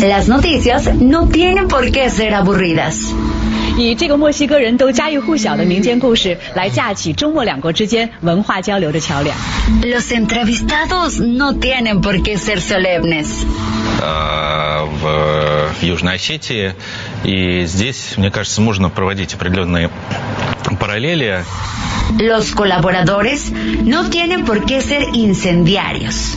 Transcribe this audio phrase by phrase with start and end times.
[0.00, 3.12] Las noticias no tienen por qué ser aburridas.
[3.78, 9.36] 以这个墨西哥人都家喻户晓的民间故事来架起中墨两国之间文化交流的桥梁。
[9.82, 13.44] Los entrevistados no tienen por qué ser solemnes.
[14.00, 16.74] э, в Южной Осетии.
[17.24, 19.90] И здесь, мне кажется, можно проводить определенные
[20.78, 21.44] параллели.
[22.18, 23.52] Los colaboradores
[23.84, 26.36] no tienen por qué ser incendiarios.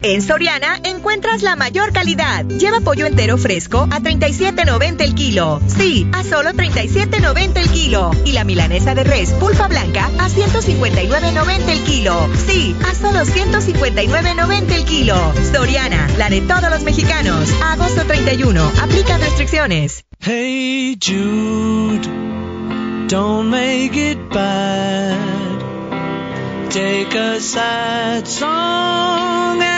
[0.00, 2.44] En Soriana encuentras la mayor calidad.
[2.44, 5.60] Lleva pollo entero fresco a 37.90 el kilo.
[5.66, 8.10] Sí, a solo 37.90 el kilo.
[8.24, 12.28] Y la milanesa de res pulpa blanca a 159.90 el kilo.
[12.46, 15.16] Sí, a solo 159.90 el kilo.
[15.52, 17.52] Soriana, la de todos los mexicanos.
[17.60, 18.72] Agosto 31.
[18.80, 20.04] Aplica restricciones.
[20.20, 22.06] Hey Jude,
[23.08, 25.16] don't make it bad.
[26.70, 29.77] Take a sad song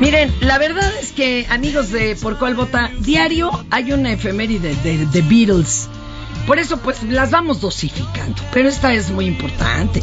[0.00, 5.22] Miren, la verdad es que, amigos de Por Cuál Vota, diario hay una efeméride de
[5.22, 5.88] Beatles.
[6.46, 8.40] Por eso, pues, las vamos dosificando.
[8.52, 10.02] Pero esta es muy importante.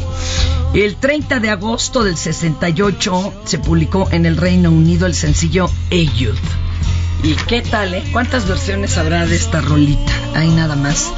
[0.74, 6.10] El 30 de agosto del 68 se publicó en el Reino Unido el sencillo Hey
[6.16, 6.36] Youth.
[7.22, 8.04] ¿Y qué tal, eh?
[8.12, 10.12] ¿Cuántas versiones habrá de esta rolita?
[10.34, 11.10] Hay nada más.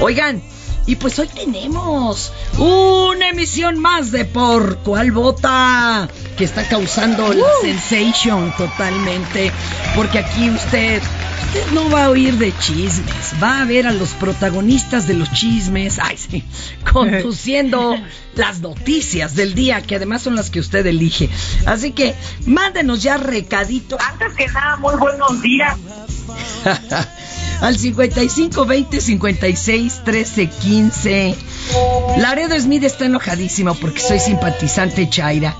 [0.00, 0.42] Oigan,
[0.90, 7.46] y pues hoy tenemos una emisión más de Por Cuál Vota, que está causando la
[7.60, 9.52] sensation totalmente,
[9.94, 11.00] porque aquí usted,
[11.44, 15.30] usted no va a oír de chismes, va a ver a los protagonistas de los
[15.30, 16.42] chismes, ay sí,
[16.92, 17.96] conduciendo
[18.34, 21.30] las noticias del día, que además son las que usted elige.
[21.66, 23.96] Así que mándenos ya recadito.
[24.00, 25.78] Antes que nada, muy buenos días.
[27.60, 31.36] Al 55 20 56 13 15.
[32.18, 35.54] Laredo Smith está enojadísimo porque soy simpatizante Chaira.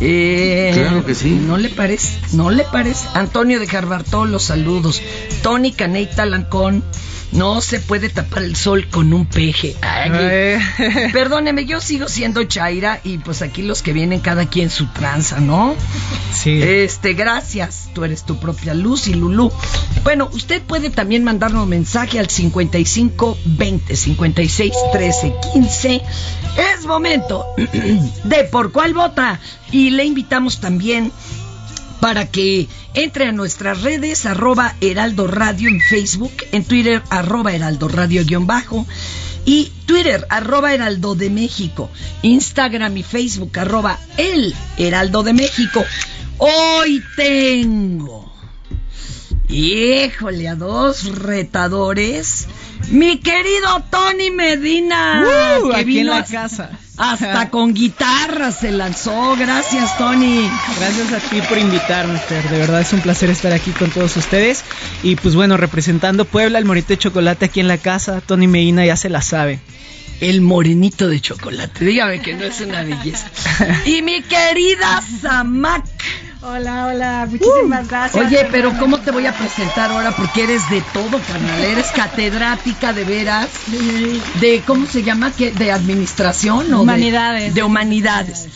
[0.00, 1.30] Eh, Claro que sí.
[1.30, 3.06] No le parece, no le parece.
[3.14, 5.00] Antonio de Jarbartó, los saludos.
[5.42, 6.82] Tony Caney Talancón.
[7.32, 9.74] No se puede tapar el sol con un peje.
[9.82, 10.60] Ay, Eh.
[11.12, 15.40] Perdóneme, yo sigo siendo Chaira y pues aquí los que vienen cada quien su tranza,
[15.40, 15.74] ¿no?
[16.32, 16.62] Sí.
[16.62, 17.88] Este, gracias.
[17.92, 19.50] Tú eres tu propia luz y Lulú.
[20.04, 26.02] Bueno, usted puede también mandarnos mensaje al 55 20 56 13 15.
[26.76, 27.44] Es momento
[28.24, 29.40] de por cuál vota.
[29.72, 31.12] Y le invitamos también
[32.00, 37.88] para que entre a nuestras redes, arroba Heraldo Radio en Facebook, en Twitter, arroba Heraldo
[37.88, 38.86] Radio guion bajo,
[39.46, 41.90] y Twitter, arroba Heraldo de México,
[42.22, 45.84] Instagram y Facebook, arroba El Heraldo de México.
[46.38, 48.33] Hoy tengo,
[49.48, 52.46] híjole, a dos retadores,
[52.90, 56.70] mi querido Tony Medina, Uh, que aquí en la casa.
[56.96, 59.36] Hasta con guitarra se lanzó.
[59.36, 60.48] Gracias, Tony.
[60.78, 62.48] Gracias a ti por invitarme, Fer.
[62.48, 64.64] De verdad es un placer estar aquí con todos ustedes.
[65.02, 68.84] Y pues bueno, representando Puebla, el morito de chocolate aquí en la casa, Tony Medina
[68.86, 69.60] ya se la sabe.
[70.20, 71.84] El morenito de chocolate.
[71.84, 73.28] Dígame que no es una belleza.
[73.86, 75.84] Y mi querida Samac.
[76.46, 78.26] Hola, hola, muchísimas gracias.
[78.26, 80.10] Oye, pero ¿cómo te voy a presentar ahora?
[80.12, 81.64] Porque eres de todo, carnal.
[81.64, 83.48] Eres catedrática de veras.
[84.40, 85.32] De, ¿cómo se llama?
[85.32, 85.52] ¿Qué?
[85.52, 86.66] ¿De administración?
[86.74, 87.54] o de- Humanidades.
[87.54, 88.48] De, humanidades.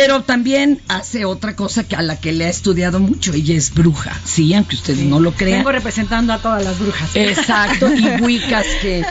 [0.00, 3.34] Pero también hace otra cosa que a la que le ha estudiado mucho.
[3.34, 4.18] Ella es bruja.
[4.24, 5.58] Sí, aunque ustedes no lo crean.
[5.58, 7.10] Vengo representando a todas las brujas.
[7.12, 9.04] Exacto, y Wiccas que...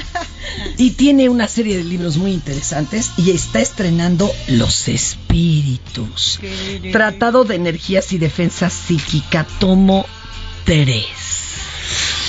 [0.77, 6.39] Y tiene una serie de libros muy interesantes y está estrenando Los Espíritus.
[6.91, 10.07] Tratado de Energías y Defensa Psíquica, tomo
[10.65, 11.05] 3.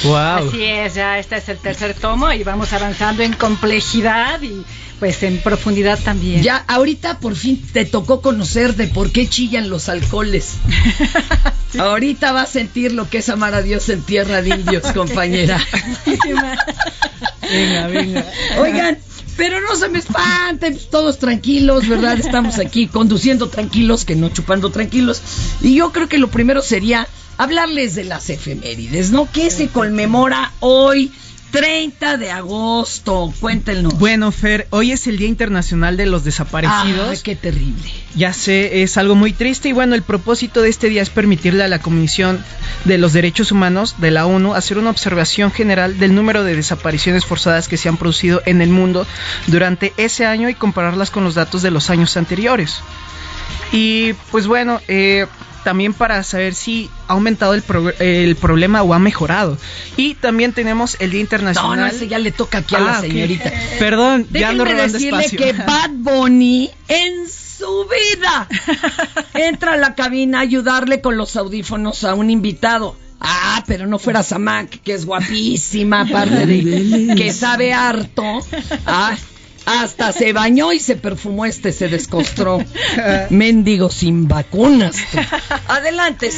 [0.05, 0.49] Wow.
[0.49, 4.65] Así es, ya este es el tercer tomo y vamos avanzando en complejidad y
[4.99, 6.43] pues en profundidad también.
[6.43, 10.57] Ya, ahorita por fin te tocó conocer de por qué chillan los alcoholes.
[11.79, 15.59] Ahorita vas a sentir lo que es amar a Dios en tierra de indios, compañera.
[17.51, 18.27] Venga, venga.
[18.61, 18.99] Oigan,
[19.41, 22.21] pero no se me espanten, todos tranquilos, ¿verdad?
[22.21, 25.23] Estamos aquí conduciendo tranquilos, que no chupando tranquilos.
[25.63, 27.09] Y yo creo que lo primero sería
[27.39, 29.27] hablarles de las efemérides, ¿no?
[29.33, 31.11] ¿Qué se conmemora hoy,
[31.51, 33.33] 30 de agosto?
[33.41, 33.99] Cuéntenos.
[33.99, 37.19] Bueno, Fer, hoy es el Día Internacional de los Desaparecidos.
[37.19, 37.91] Ah, qué terrible.
[38.15, 41.65] Ya sé, es algo muy triste y bueno, el propósito de este día es permitirle
[41.65, 42.43] a la Comisión
[42.85, 47.25] de los Derechos Humanos de la ONU hacer una observación general del número de desapariciones
[47.25, 49.07] forzadas que se han producido en el mundo
[49.47, 52.81] durante ese año y compararlas con los datos de los años anteriores.
[53.73, 55.27] Y pues bueno, eh,
[55.65, 59.59] también para saber si ha aumentado el, pro- el problema o ha mejorado.
[59.97, 61.79] Y también tenemos el Día No, Internacional.
[61.81, 63.53] no, ese ya le toca aquí a Ah, la señorita.
[63.79, 65.39] Perdón, ya ando Déjenme robando decirle espacio.
[65.39, 68.49] que Bad Bunny en su vida
[69.35, 72.97] entra a la cabina a ayudarle con los audífonos a un invitado.
[73.21, 78.23] Ah, pero no fuera Samac, que es guapísima, aparte de que sabe harto.
[78.87, 79.15] Ah,
[79.67, 82.65] hasta se bañó y se perfumó este, se descostró.
[83.31, 84.97] Mendigo sin vacunas.
[85.13, 85.19] tú.
[85.69, 86.31] Adelante,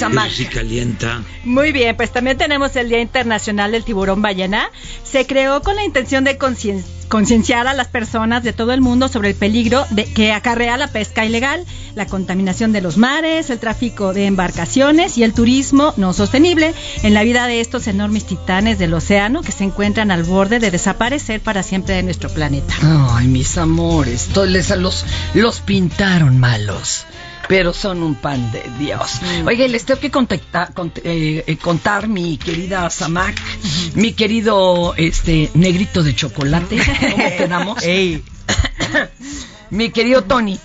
[0.46, 1.22] calienta.
[1.44, 4.70] Muy bien, pues también tenemos el Día Internacional del Tiburón Ballena.
[5.04, 9.06] Se creó con la intención de concien- concienciar a las personas de todo el mundo
[9.06, 11.62] sobre el peligro que acarrea la pesca ilegal,
[11.94, 16.72] la contaminación de los mares, el tráfico de embarcaciones y el turismo no sostenible
[17.02, 20.70] en la vida de estos enormes titanes del océano que se encuentran al borde de
[20.70, 22.72] desaparecer para siempre de nuestro planeta.
[23.10, 25.04] Ay, mis amores, to- les- los,
[25.34, 27.04] los pintaron malos,
[27.48, 29.20] pero son un pan de Dios.
[29.46, 33.34] Oye, les tengo que contactar- cont- eh, eh, contar, mi querida Samac,
[33.94, 36.78] mi querido este negrito de chocolate,
[37.10, 37.82] ¿cómo quedamos?
[37.82, 38.22] Ey,
[39.70, 40.58] mi querido Tony,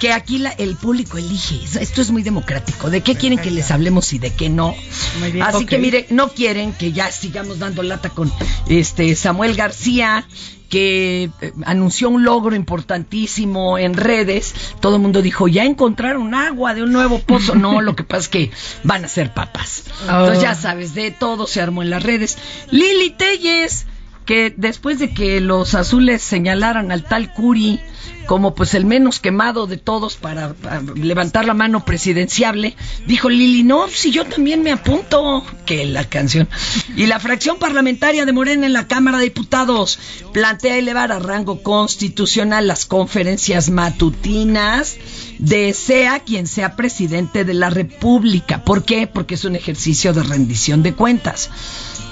[0.00, 1.60] que aquí la- el público elige.
[1.80, 2.90] Esto es muy democrático.
[2.90, 4.74] ¿De qué quieren que les hablemos y de qué no?
[5.20, 8.32] Muy bien, Así que mire, no quieren que ya sigamos dando lata con
[8.68, 10.26] este Samuel García
[10.72, 14.54] que eh, anunció un logro importantísimo en redes.
[14.80, 17.54] Todo el mundo dijo, ya encontraron agua de un nuevo pozo.
[17.54, 18.50] No, lo que pasa es que
[18.82, 19.84] van a ser papas.
[20.00, 22.38] Entonces ya sabes, de todo se armó en las redes.
[22.70, 23.84] Lili Telles,
[24.24, 27.80] que después de que los azules señalaran al tal Curi
[28.26, 30.54] como pues el menos quemado de todos para,
[30.94, 32.76] levantar la mano presidenciable,
[33.06, 36.48] dijo Lili, no, si yo también me apunto, que la canción.
[36.96, 39.98] Y la fracción parlamentaria de Morena en la Cámara de Diputados
[40.32, 44.96] plantea elevar a rango constitucional las conferencias matutinas
[45.38, 48.64] de sea quien sea presidente de la República.
[48.64, 49.06] ¿Por qué?
[49.06, 51.50] Porque es un ejercicio de rendición de cuentas.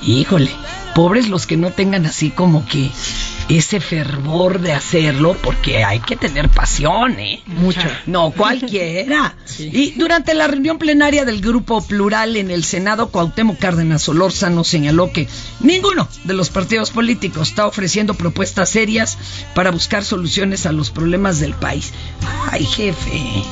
[0.02, 0.50] Híjole,
[0.94, 2.90] pobres los que no tengan así como que
[3.48, 7.42] ese fervor de hacerlo, porque hay que tener pasión, ¿eh?
[7.46, 8.00] Mucha.
[8.06, 9.34] No cualquiera.
[9.58, 15.12] Y durante la reunión plenaria del Grupo Plural en el Senado, Cuauhtémoc Cárdenas Solórzano señaló
[15.12, 15.28] que
[15.58, 19.18] ninguno de los partidos políticos está ofreciendo propuestas serias
[19.54, 21.92] para buscar soluciones a los problemas del país.
[22.50, 23.42] Ay, jefe,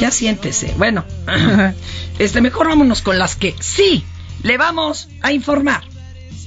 [0.00, 0.74] ya siéntese.
[0.76, 1.04] Bueno,
[2.18, 4.04] este mejor vámonos con las que sí
[4.42, 5.93] le vamos a informar.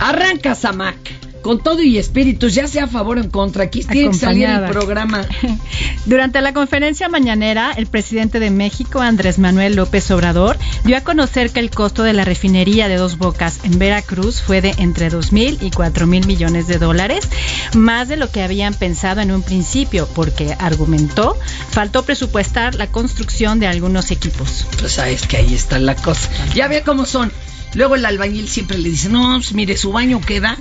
[0.00, 3.64] Arranca Samac con todo y espíritus, ya sea a favor o en contra.
[3.64, 5.26] Aquí tiene que salir el programa.
[6.06, 11.50] Durante la conferencia mañanera, el presidente de México, Andrés Manuel López Obrador, dio a conocer
[11.50, 15.32] que el costo de la refinería de Dos Bocas en Veracruz fue de entre 2
[15.32, 17.28] mil y 4 mil millones de dólares,
[17.74, 21.36] más de lo que habían pensado en un principio, porque argumentó,
[21.70, 24.66] faltó presupuestar la construcción de algunos equipos.
[24.78, 26.28] Pues sabes que ahí está la cosa.
[26.54, 27.32] Ya ve cómo son.
[27.74, 30.56] Luego el albañil siempre le dice, no, pues mire, su baño queda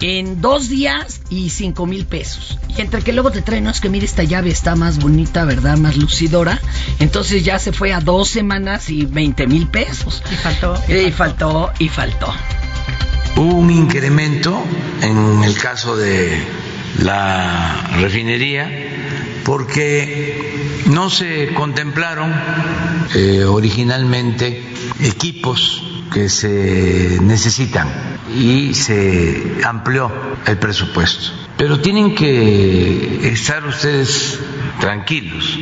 [0.00, 2.58] en dos días y cinco mil pesos.
[2.76, 5.44] Y entre que luego te traen, no, es que mire, esta llave está más bonita,
[5.44, 5.76] ¿verdad?
[5.78, 6.60] Más lucidora.
[6.98, 10.22] Entonces ya se fue a dos semanas y 20 mil pesos.
[10.30, 10.74] Y faltó.
[10.88, 12.32] Y faltó, y faltó.
[13.36, 14.62] Hubo un incremento
[15.02, 16.42] en el caso de
[17.02, 18.70] la refinería
[19.44, 22.32] porque no se contemplaron
[23.14, 24.62] eh, originalmente
[25.00, 27.88] equipos que se necesitan
[28.34, 30.10] y se amplió
[30.46, 31.32] el presupuesto.
[31.56, 34.38] Pero tienen que estar ustedes
[34.80, 35.58] tranquilos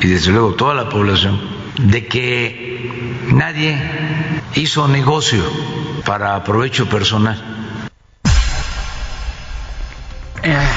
[0.00, 1.40] y desde luego toda la población
[1.78, 3.78] de que nadie
[4.54, 5.42] hizo negocio
[6.04, 7.42] para provecho personal.
[10.42, 10.72] Ah,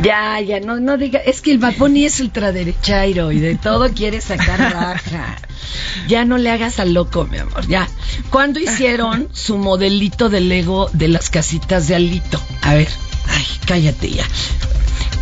[0.00, 3.90] ya, ya, no, no diga, es que el Bad Bunny es ultraderechairo y de todo
[3.92, 5.36] quiere sacar raja.
[6.08, 7.88] Ya no le hagas al loco, mi amor, ya.
[8.30, 12.40] ¿Cuándo hicieron su modelito de Lego de las casitas de Alito?
[12.62, 12.88] A ver,
[13.28, 14.24] ay, cállate ya.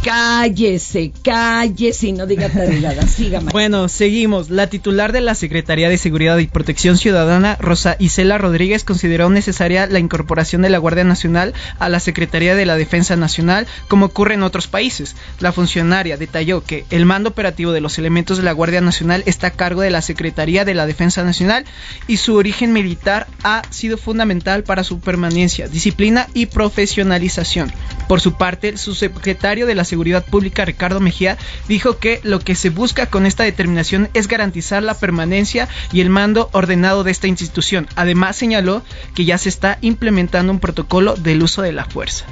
[0.03, 3.11] Cállese, cállese y no diga tarugadas.
[3.17, 3.53] Sígame.
[3.53, 4.49] Bueno, seguimos.
[4.49, 9.87] La titular de la Secretaría de Seguridad y Protección Ciudadana, Rosa Isela Rodríguez, consideró necesaria
[9.87, 14.35] la incorporación de la Guardia Nacional a la Secretaría de la Defensa Nacional, como ocurre
[14.35, 15.17] en otros países.
[15.39, 19.49] La funcionaria detalló que el mando operativo de los elementos de la Guardia Nacional está
[19.49, 21.67] a cargo de la Secretaría de la Defensa Nacional
[22.07, 27.71] y su origen militar ha sido fundamental para su permanencia, disciplina y profesionalización.
[28.09, 31.37] Por su parte, el subsecretario de la Seguridad Pública, Ricardo Mejía,
[31.69, 36.11] dijo que lo que se busca con esta determinación es garantizar la permanencia y el
[36.11, 37.89] mando ordenado de esta institución.
[37.97, 38.83] Además, señaló
[39.15, 42.25] que ya se está implementando un protocolo del uso de la fuerza.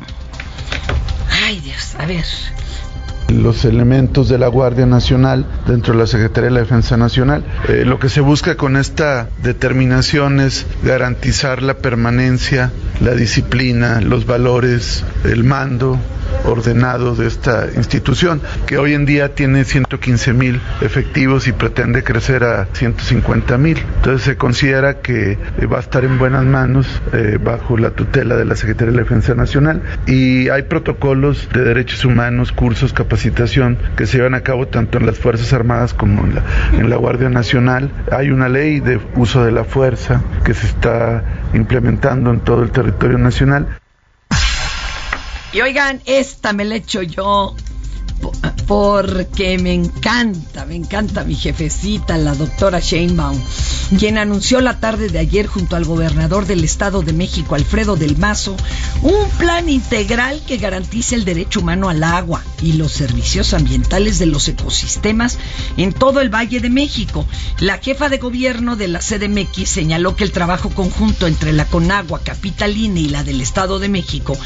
[1.45, 2.25] Ay, Dios, a ver.
[3.29, 7.45] los elementos de la Guardia Nacional dentro de la Secretaría de la Defensa Nacional.
[7.69, 14.25] Eh, lo que se busca con esta determinación es garantizar la permanencia, la disciplina, los
[14.25, 15.99] valores, el mando
[16.45, 22.45] ordenado de esta institución, que hoy en día tiene 115 mil efectivos y pretende crecer
[22.45, 23.79] a 150 mil.
[23.97, 28.37] Entonces se considera que eh, va a estar en buenas manos eh, bajo la tutela
[28.37, 34.07] de la Secretaría de Defensa Nacional y hay protocolos de derechos humanos, cursos, capacitación que
[34.07, 36.43] se llevan a cabo tanto en las Fuerzas Armadas como en la,
[36.73, 37.91] en la Guardia Nacional.
[38.11, 41.23] Hay una ley de uso de la fuerza que se está
[41.55, 43.79] implementando en todo el territorio nacional.
[45.53, 47.55] Y oigan, esta me la echo yo
[48.69, 53.41] porque me encanta, me encanta mi jefecita, la doctora Sheinbaum,
[53.99, 58.19] quien anunció la tarde de ayer junto al gobernador del Estado de México, Alfredo del
[58.19, 58.55] Mazo,
[59.01, 64.27] un plan integral que garantice el derecho humano al agua y los servicios ambientales de
[64.27, 65.39] los ecosistemas
[65.79, 67.27] en todo el Valle de México.
[67.61, 72.21] La jefa de gobierno de la CDMX señaló que el trabajo conjunto entre la Conagua
[72.23, 74.37] capitalina y la del Estado de México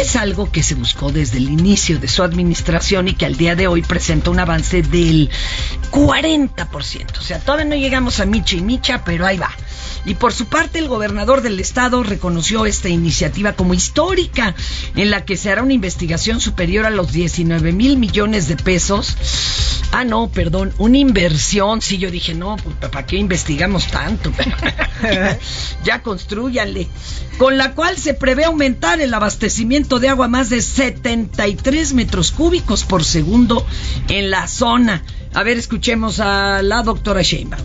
[0.00, 3.56] es algo que se buscó desde el inicio de su administración y que al día
[3.57, 5.30] de hoy presenta un avance del
[5.90, 7.18] 40%.
[7.18, 9.50] O sea, todavía no llegamos a Micha y Micha, pero ahí va.
[10.04, 14.54] Y por su parte, el gobernador del estado reconoció esta iniciativa como histórica,
[14.96, 19.16] en la que se hará una investigación superior a los 19 mil millones de pesos.
[19.90, 21.80] Ah, no, perdón, una inversión.
[21.80, 24.32] Sí, yo dije, no, pues, ¿para qué investigamos tanto?
[25.84, 26.88] ya construyanle.
[27.38, 32.84] Con la cual se prevé aumentar el abastecimiento de agua más de 73 metros cúbicos
[32.84, 33.47] por segundo
[34.08, 35.02] en la zona.
[35.34, 37.62] A ver, escuchemos a la doctora Sheinbaum.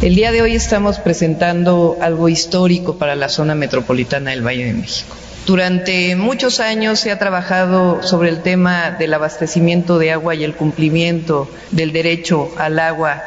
[0.00, 4.74] El día de hoy estamos presentando algo histórico para la zona metropolitana del Valle de
[4.74, 5.16] México.
[5.44, 10.54] Durante muchos años se ha trabajado sobre el tema del abastecimiento de agua y el
[10.54, 13.22] cumplimiento del derecho al agua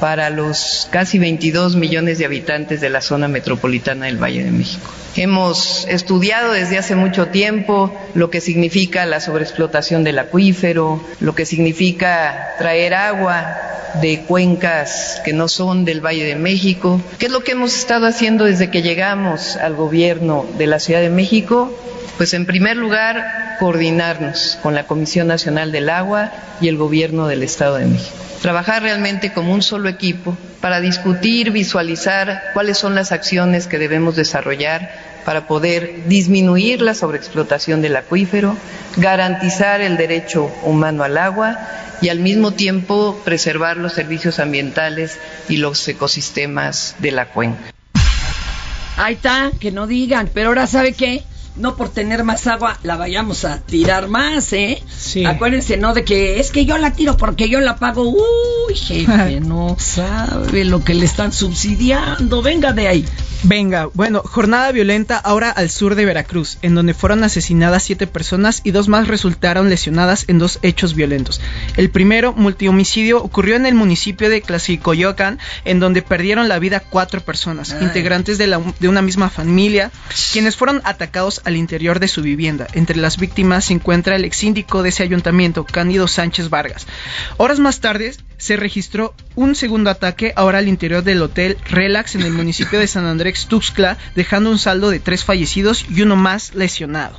[0.00, 4.90] para los casi 22 millones de habitantes de la zona metropolitana del Valle de México.
[5.16, 11.46] Hemos estudiado desde hace mucho tiempo lo que significa la sobreexplotación del acuífero, lo que
[11.46, 13.56] significa traer agua
[14.00, 17.00] de cuencas que no son del Valle de México.
[17.18, 21.00] ¿Qué es lo que hemos estado haciendo desde que llegamos al gobierno de la Ciudad
[21.00, 21.76] de México?
[22.16, 27.42] Pues en primer lugar, coordinarnos con la Comisión Nacional del Agua y el gobierno del
[27.42, 28.16] Estado de México.
[28.42, 34.16] trabajar realmente como un solo equipo para discutir, visualizar cuáles son las acciones que debemos
[34.16, 38.56] desarrollar para poder disminuir la sobreexplotación del acuífero,
[38.96, 41.58] garantizar el derecho humano al agua
[42.00, 47.72] y al mismo tiempo preservar los servicios ambientales y los ecosistemas de la cuenca.
[48.96, 51.22] Ahí está, que no digan, pero ahora sabe qué,
[51.56, 54.82] no por tener más agua la vayamos a tirar más, ¿eh?
[54.96, 55.24] Sí.
[55.24, 58.08] Acuérdense, no de que es que yo la tiro porque yo la pago.
[58.08, 62.42] Uy, jefe, no sabe lo que le están subsidiando.
[62.42, 63.04] Venga de ahí.
[63.42, 68.60] Venga, bueno, jornada violenta ahora al sur de Veracruz, en donde fueron asesinadas siete personas
[68.64, 71.40] y dos más resultaron lesionadas en dos hechos violentos.
[71.78, 77.22] El primero, multihomicidio, ocurrió en el municipio de Clasicoyoacán, en donde perdieron la vida cuatro
[77.22, 77.84] personas, Ay.
[77.84, 79.90] integrantes de, la- de una misma familia,
[80.32, 82.66] quienes fueron atacados al interior de su vivienda.
[82.72, 86.86] Entre las víctimas se encuentra el exsíndico de ese ayuntamiento, Cándido Sánchez Vargas.
[87.36, 92.22] Horas más tarde se registró un segundo ataque ahora al interior del hotel Relax en
[92.22, 96.54] el municipio de San Andrés Tuxtla, dejando un saldo de tres fallecidos y uno más
[96.54, 97.16] lesionado.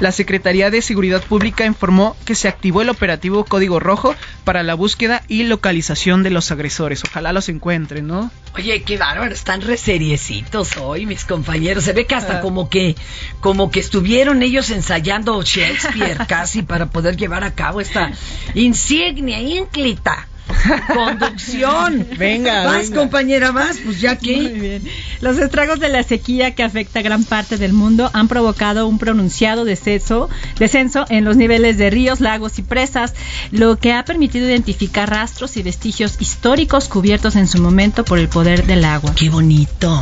[0.00, 4.74] La Secretaría de Seguridad Pública informó que se activó el operativo Código Rojo para la
[4.74, 7.02] búsqueda y localización de los agresores.
[7.04, 8.30] Ojalá los encuentren, ¿no?
[8.56, 11.84] Oye, qué bárbaro, están reseriecitos hoy, mis compañeros.
[11.84, 12.40] Se ve que hasta Ah.
[12.40, 12.94] como que,
[13.40, 18.10] como que estuvieron ellos ensayando Shakespeare casi para poder llevar a cabo esta
[18.54, 20.28] insignia ínclita.
[20.94, 22.06] Conducción.
[22.18, 22.96] Venga, Vas, venga.
[23.00, 24.48] compañera, vas, pues ya Muy que.
[24.48, 24.82] bien.
[25.20, 28.98] Los estragos de la sequía que afecta a gran parte del mundo han provocado un
[28.98, 30.28] pronunciado descenso,
[30.58, 33.14] descenso en los niveles de ríos, lagos y presas,
[33.50, 38.28] lo que ha permitido identificar rastros y vestigios históricos cubiertos en su momento por el
[38.28, 39.12] poder del agua.
[39.14, 40.00] Qué bonito.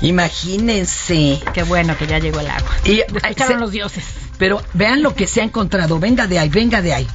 [0.00, 0.06] Sí.
[0.08, 1.40] Imagínense.
[1.52, 2.70] Qué bueno que ya llegó el agua.
[2.84, 4.04] Y, Escucharon se- los dioses.
[4.40, 6.00] Pero vean lo que se ha encontrado.
[6.00, 7.06] Venga de ahí, venga de ahí.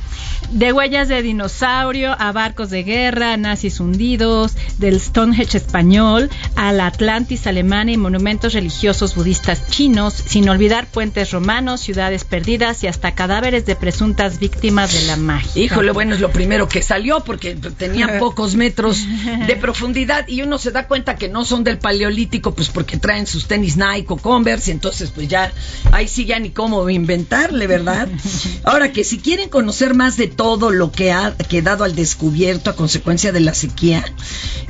[0.52, 7.48] De huellas de dinosaurio a barcos de guerra, nazis hundidos, del Stonehenge español al Atlantis
[7.48, 13.66] alemán y monumentos religiosos budistas chinos, sin olvidar puentes romanos, ciudades perdidas y hasta cadáveres
[13.66, 15.64] de presuntas víctimas de la magia.
[15.64, 19.04] Híjole, bueno, es lo primero que salió porque tenían pocos metros
[19.48, 23.26] de profundidad y uno se da cuenta que no son del paleolítico, pues porque traen
[23.26, 25.52] sus tenis Nike o Converse, y entonces pues ya,
[25.92, 26.86] ahí sí ya ni cómo
[27.68, 28.08] ¿verdad?
[28.64, 32.76] Ahora que si quieren conocer más de todo lo que ha quedado al descubierto a
[32.76, 34.04] consecuencia de la sequía,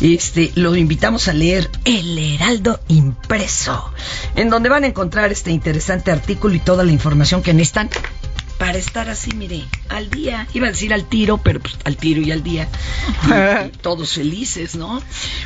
[0.02, 3.92] este, lo invitamos a leer El Heraldo Impreso,
[4.36, 7.90] en donde van a encontrar este interesante artículo y toda la información que necesitan
[8.58, 10.48] para estar así, mire, al día.
[10.54, 12.68] Iba a decir al tiro, pero pues al tiro y al día.
[13.28, 15.02] Y- y todos felices, ¿no?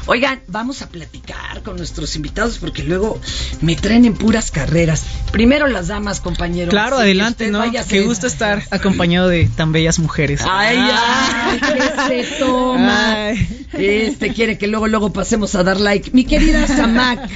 [0.05, 3.19] Oigan, vamos a platicar con nuestros invitados porque luego
[3.61, 5.03] me traen en puras carreras.
[5.31, 6.69] Primero las damas, compañeros.
[6.71, 7.63] Claro, que adelante, ¿no?
[7.87, 10.41] Qué gusto estar acompañado de tan bellas mujeres.
[10.47, 13.25] Ay, ay, ¿qué se toma?
[13.27, 13.65] Ay.
[13.73, 16.11] Este quiere que luego, luego pasemos a dar like.
[16.13, 17.29] Mi querida Samak,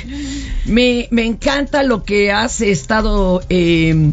[0.66, 4.12] me, me encanta lo que has estado, eh,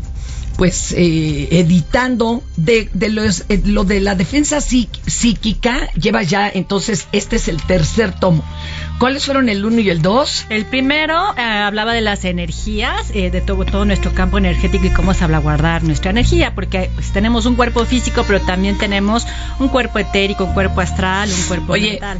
[0.56, 5.90] pues, eh, editando de, de los- eh, lo de la defensa psí- psíquica.
[5.94, 8.44] Lleva ya, entonces, este es el tercer tomo.
[8.98, 10.44] ¿Cuáles fueron el uno y el dos?
[10.50, 14.90] El primero eh, hablaba de las energías, eh, de todo, todo nuestro campo energético y
[14.90, 19.26] cómo salvaguardar nuestra energía, porque pues, tenemos un cuerpo físico, pero también tenemos
[19.58, 22.18] un cuerpo etérico, un cuerpo astral, un cuerpo Oye, mental.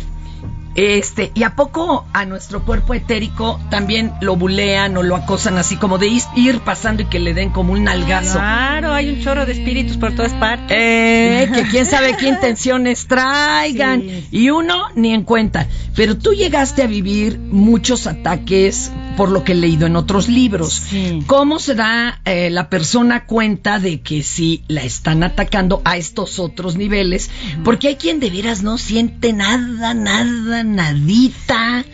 [0.75, 5.77] Este, ¿y a poco a nuestro cuerpo etérico también lo bulean o lo acosan así
[5.77, 8.39] como de ir pasando y que le den como un nalgazo?
[8.39, 10.71] Claro, hay un chorro de espíritus por todas partes.
[10.71, 14.03] Eh, que quién sabe qué intenciones traigan.
[14.03, 14.29] Sí.
[14.31, 15.67] Y uno ni en cuenta.
[15.97, 20.83] Pero tú llegaste a vivir muchos ataques por lo que he leído en otros libros.
[20.89, 21.23] Sí.
[21.27, 26.39] ¿Cómo se da eh, la persona cuenta de que sí la están atacando a estos
[26.39, 27.31] otros niveles?
[27.63, 31.85] Porque hay quien de veras no siente nada, nada, nadita.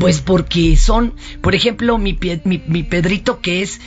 [0.00, 3.80] Pues porque son, por ejemplo, mi, mi Pedrito que es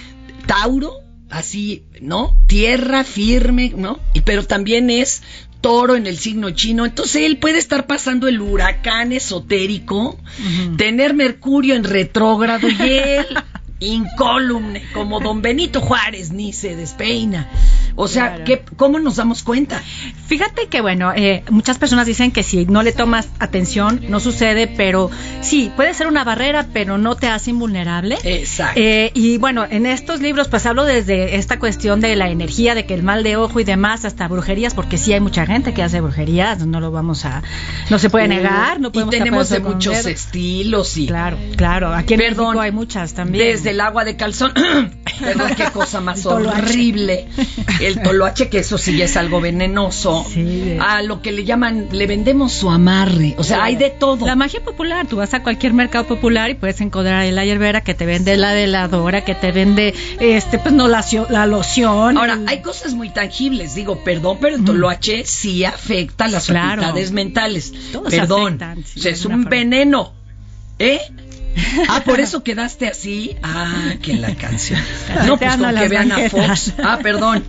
[0.46, 0.94] Tauro,
[1.30, 2.34] así, ¿no?
[2.48, 4.00] Tierra firme, ¿no?
[4.13, 5.22] Y, pero también es
[5.62, 6.86] toro en el signo chino.
[6.86, 10.19] Entonces él puede estar pasando el huracán esotérico,
[10.78, 13.28] tener Mercurio en retrógrado y él
[13.80, 17.48] incólume, como don Benito Juárez, ni se despeina.
[17.96, 18.44] O sea, Claro.
[18.46, 19.82] ¿qué, ¿cómo nos damos cuenta?
[20.28, 24.68] Fíjate que, bueno, eh, muchas personas dicen que si no le tomas atención, no sucede,
[24.68, 25.10] pero
[25.42, 28.18] sí, puede ser una barrera, pero no te hace invulnerable.
[28.24, 28.80] Exacto.
[28.82, 32.86] Eh, y bueno, en estos libros pues hablo desde esta cuestión de la energía, de
[32.86, 35.84] que el mal de ojo y demás, hasta brujerías, porque sí hay mucha gente que
[35.84, 37.44] hace brujerías, no lo vamos a,
[37.89, 41.38] no se puede negar, no y podemos tenemos tapar de muchos estilos y Claro.
[41.58, 41.94] claro.
[41.94, 42.46] Aquí en Perdón.
[42.48, 43.46] México hay muchas también.
[43.46, 44.53] Desde el agua de calzón.
[45.19, 47.27] Perdón, qué cosa más El horrible.
[47.82, 50.25] El toloache, que eso sí ya es algo venenoso.
[50.34, 53.36] Sí, A lo que le llaman, le vendemos su amarre.
[53.38, 54.25] O sea, hay de todo.
[54.25, 57.82] La magia popular, tú vas a cualquier mercado popular y puedes encontrar ahí la hierbera
[57.82, 62.17] que te vende la deladora, que te vende, este, pues no la, la loción.
[62.17, 66.82] Ahora, el- hay cosas muy tangibles, digo, perdón, pero el toloache sí afecta las Claro.
[66.82, 67.73] facultades mentales.
[67.91, 69.49] Todos perdón, afectan, sí, o sea, es un forma.
[69.49, 70.13] veneno.
[70.82, 71.01] ¿Eh?
[71.89, 73.36] Ah, por eso quedaste así.
[73.43, 74.80] Ah, que la canción.
[75.26, 76.30] No, pues con que vean a.
[76.30, 76.74] Fox.
[76.84, 77.43] Ah, perdón.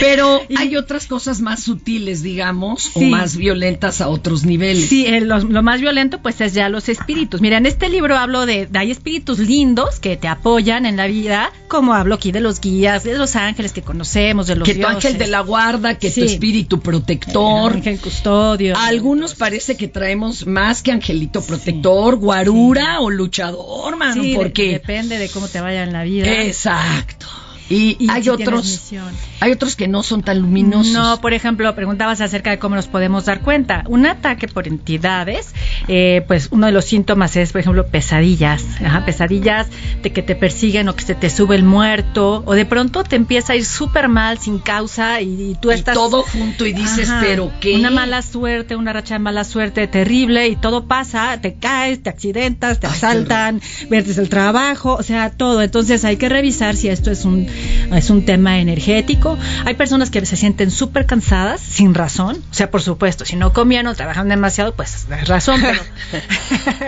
[0.00, 4.88] Pero hay otras cosas más sutiles, digamos, o más violentas a otros niveles.
[4.88, 7.40] Sí, eh, lo, lo más violento pues es ya los espíritus.
[7.40, 11.06] Mira, en este libro hablo de, de hay espíritus lindos que te apoyan en la
[11.06, 14.74] vida, como hablo aquí de los guías, de los ángeles que conocemos, de los que
[14.74, 14.96] tu dioses.
[14.96, 17.72] ángel de la guarda, que tu espíritu protector.
[17.72, 18.76] ángel custodio.
[18.76, 25.28] Algunos parece que traemos más que angelito protector, guarura o luchador, mano, porque depende de
[25.28, 26.42] cómo te vaya en la vida.
[26.42, 27.26] exacto.
[27.68, 28.92] Y, Y hay si otros,
[29.40, 30.92] hay otros que no son tan luminosos.
[30.92, 33.84] No, por ejemplo, preguntabas acerca de cómo nos podemos dar cuenta.
[33.88, 35.54] Un ataque por entidades,
[35.88, 38.64] eh, pues uno de los síntomas es, por ejemplo, pesadillas.
[38.84, 39.68] Ajá, pesadillas
[40.02, 43.16] de que te persiguen o que se te sube el muerto o de pronto te
[43.16, 45.94] empieza a ir súper mal sin causa y, y tú Y estás...
[45.94, 47.76] todo junto y dices, Ajá, pero qué.
[47.76, 52.10] Una mala suerte, una racha de mala suerte terrible y todo pasa, te caes, te
[52.10, 55.62] accidentas, te Ay, asaltan, pierdes el trabajo, o sea, todo.
[55.62, 57.46] Entonces hay que revisar si esto es un,
[57.92, 59.38] es un tema energético.
[59.64, 63.52] Hay personas que se sienten súper cansadas sin razón, o sea, por supuesto, si no
[63.52, 65.80] comían o trabajan demasiado, pues es razón, pero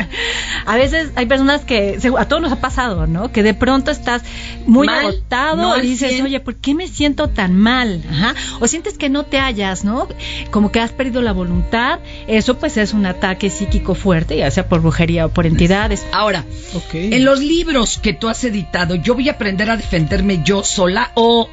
[0.67, 3.33] a veces hay personas que, a todos nos ha pasado, ¿no?
[3.33, 4.23] Que de pronto estás
[4.67, 6.25] muy Mal, agotado no y dices, 100.
[6.25, 8.03] oye, ¿por qué me siento tan mal?
[8.11, 8.35] Ajá.
[8.61, 10.09] O sientes que no te hallas, ¿no?
[10.51, 12.01] Como que has perdido la voluntad.
[12.27, 16.07] Eso pues es un ataque psíquico fuerte, ya sea por brujería o por entidades.
[16.13, 16.45] Ahora,
[16.93, 21.11] en los libros que tú has editado, yo voy a aprender a defenderme yo sola
[21.15, 21.49] o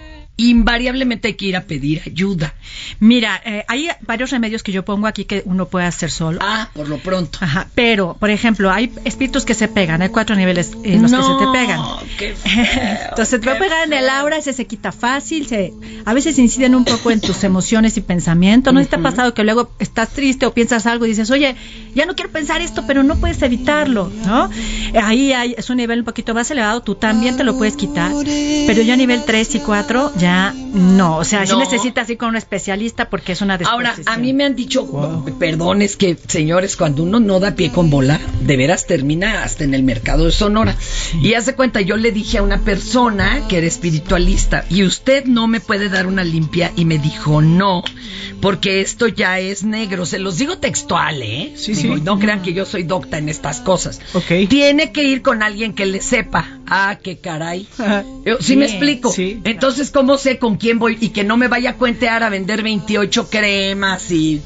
[0.49, 2.53] invariablemente hay que ir a pedir ayuda.
[2.99, 6.39] Mira, eh, hay varios remedios que yo pongo aquí que uno puede hacer solo.
[6.41, 7.39] Ah, por lo pronto.
[7.41, 11.21] Ajá, pero, por ejemplo, hay espíritus que se pegan, hay cuatro niveles en los que
[11.21, 11.81] se te pegan.
[12.17, 15.73] qué feo, Entonces te va a pegar en el aura, ese se quita fácil, se,
[16.05, 18.73] a veces inciden un poco en tus emociones y pensamientos.
[18.73, 21.55] ¿No te ha pasado que luego estás triste o piensas algo y dices, oye,
[21.93, 24.49] ya no quiero pensar esto, pero no puedes evitarlo, ¿no?
[25.01, 28.11] Ahí hay, es un nivel un poquito más elevado, tú también te lo puedes quitar,
[28.67, 30.30] pero ya a nivel 3 y 4 ya
[30.73, 31.59] no, o sea, sí No.
[31.59, 34.15] necesitas ir con un especialista porque es una Ahora, disposición.
[34.15, 34.87] a mí me han dicho,
[35.39, 39.63] perdón, es que, señores, cuando uno no da pie con bola, de veras termina hasta
[39.63, 40.75] en el mercado de Sonora.
[41.21, 45.47] Y hace cuenta, yo le dije a una persona que era espiritualista, y usted no
[45.47, 47.83] me puede dar una limpia, y me dijo, no,
[48.41, 50.05] porque esto ya es negro.
[50.05, 51.53] Se los digo textual, ¿eh?
[51.55, 52.01] Sí, Digo, sí.
[52.03, 53.99] No crean que yo soy docta en estas cosas.
[54.13, 54.47] Ok.
[54.49, 56.47] Tiene que ir con alguien que le sepa.
[56.67, 57.67] Ah, qué caray.
[58.25, 59.11] Yo, ¿Sí, me Sí, explico?
[59.11, 59.39] sí.
[59.43, 60.97] Entonces, ¿cómo sé con quién voy?
[61.01, 64.41] Y que no me vaya a cuentear a vender 28 cremas y...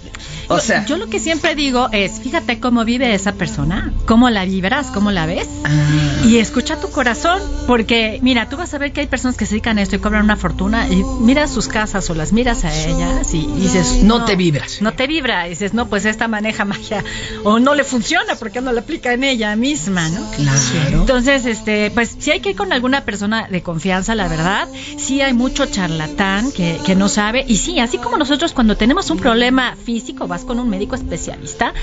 [0.48, 0.86] O sea...
[0.86, 5.12] yo lo que siempre digo es, fíjate cómo vive esa persona, cómo la vibras, cómo
[5.12, 5.48] la ves.
[5.64, 6.24] Ah.
[6.26, 9.52] Y escucha tu corazón, porque mira, tú vas a ver que hay personas que se
[9.52, 12.74] dedican a esto y cobran una fortuna y miras sus casas o las miras a
[12.76, 14.82] ellas y, y dices, No te vibras.
[14.82, 17.04] No te vibra, y dices, no, pues esta maneja magia
[17.44, 20.30] o no le funciona porque no la aplica en ella misma, ¿no?
[20.32, 21.00] Claro.
[21.00, 24.68] Entonces, este, pues sí hay que ir con alguna persona de confianza, la verdad.
[24.98, 27.46] Sí hay mucho charlatán que, que no sabe.
[27.48, 31.74] Y sí, así como nosotros cuando tenemos un problema físico vas con un médico especialista,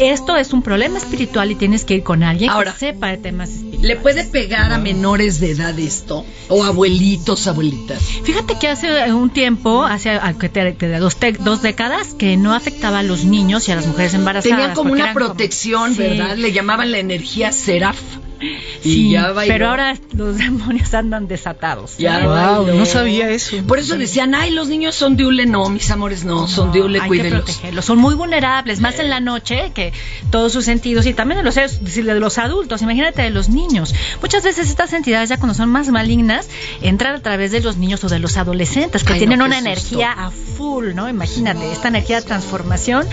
[0.00, 3.18] esto es un problema espiritual y tienes que ir con alguien Ahora, que sepa de
[3.18, 3.86] temas espirituales.
[3.86, 6.24] ¿Le puede pegar a menores de edad esto?
[6.48, 8.02] ¿O abuelitos, abuelitas?
[8.24, 12.52] Fíjate que hace un tiempo, hace ah, que te- te- dos, dos décadas, que no
[12.54, 14.56] afectaba a los niños y a las mujeres embarazadas.
[14.58, 15.98] Tenían como una como- protección, Sí.
[16.02, 16.36] ¿verdad?
[16.36, 18.00] Le llamaban la energía seraf.
[18.40, 19.52] Y Sí, ya bailó.
[19.52, 21.96] pero ahora los demonios andan desatados.
[21.98, 22.74] Ya Wow, bailó.
[22.74, 23.56] no sabía eso.
[23.66, 25.46] Por eso decían, ay, los niños son de hule.
[25.46, 27.42] No, mis amores, no, son de hule, hay que cuídenlos.
[27.44, 27.84] protegerlos.
[27.84, 29.92] Son muy vulnerables, más en la noche que
[30.30, 32.82] todos sus sentidos y también de los, de los adultos.
[32.82, 33.94] Imagínate de los niños.
[34.20, 36.48] Muchas veces estas entidades ya cuando son más malignas
[36.82, 39.58] entran a través de los niños o de los adolescentes que Ay, tienen no, una
[39.58, 41.08] energía a full, ¿no?
[41.08, 43.06] Imagínate esta energía de transformación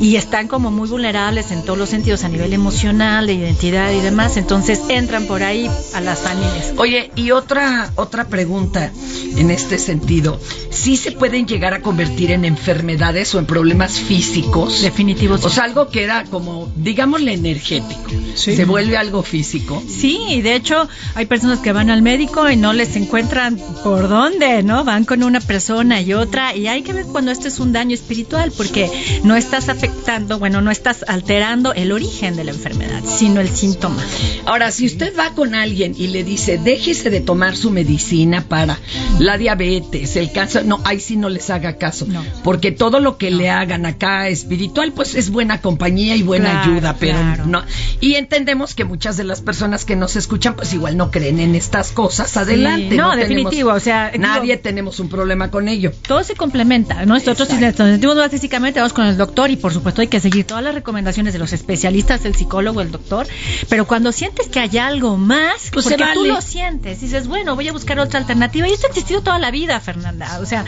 [0.00, 4.00] y están como muy vulnerables en todos los sentidos a nivel emocional, de identidad y
[4.00, 4.36] demás.
[4.36, 6.72] Entonces Entonces entran por ahí a las familias.
[6.78, 8.90] Oye, y otra otra pregunta
[9.36, 14.80] en este sentido, ¿sí se pueden llegar a convertir en enfermedades o en problemas físicos?
[14.80, 15.44] Definitivos.
[15.44, 19.82] O sea, algo que era como, digámosle energético, se vuelve algo físico.
[19.86, 24.08] Sí, y de hecho hay personas que van al médico y no les encuentran por
[24.08, 24.84] dónde, ¿no?
[24.84, 27.94] Van con una persona y otra y hay que ver cuando esto es un daño
[27.94, 28.90] espiritual porque
[29.24, 34.02] no estás afectando, bueno, no estás alterando el origen de la enfermedad, sino el síntoma.
[34.46, 38.78] Ahora, si usted va con alguien y le dice, déjese de tomar su medicina para
[39.18, 42.06] la diabetes, el cáncer, no, ahí sí no les haga caso,
[42.44, 46.72] porque todo lo que le hagan acá espiritual, pues es buena compañía y buena Claro,
[46.72, 47.46] ayuda, pero claro.
[47.46, 47.62] no.
[48.00, 51.54] Y entendemos que muchas de las personas que nos escuchan, pues igual no creen en
[51.54, 52.36] estas cosas.
[52.36, 52.94] Adelante.
[52.96, 55.92] no, tenemos- definitivo, o sea, digo- nadie tenemos un problema con ello.
[56.06, 57.04] Todo se complementa.
[57.06, 57.14] ¿no?
[57.14, 60.20] Nosotros si nos sentimos más físicamente, vamos con el doctor y por supuesto hay que
[60.20, 63.26] seguir todas las recomendaciones de los especialistas, el psicólogo, el doctor.
[63.68, 67.56] Pero cuando sientes que hay algo más, Pues porque se tú lo sientes, dices, bueno,
[67.56, 68.68] voy a buscar otra alternativa.
[68.68, 70.38] Y esto ha existido toda la vida, Fernanda.
[70.40, 70.64] O sea,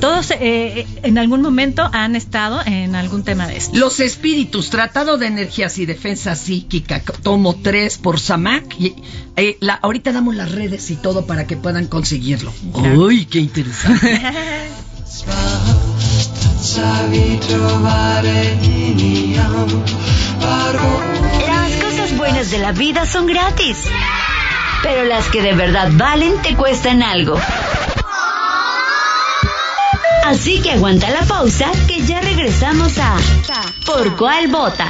[0.00, 3.76] todos eh, en algún momento han estado en algún tema de esto.
[3.76, 8.74] Los espíritus, Tratado de Energías y Defensa Psíquica, tomo 3 por Samac.
[8.80, 8.96] Y,
[9.36, 12.52] eh, la, ahorita damos las redes y todo para que puedan conseguirlo.
[12.96, 14.20] Uy, qué interesante.
[22.16, 23.84] Buenas de la vida son gratis,
[24.82, 27.38] pero las que de verdad valen te cuestan algo.
[30.24, 33.16] Así que aguanta la pausa que ya regresamos a
[33.84, 34.88] Por cuál vota.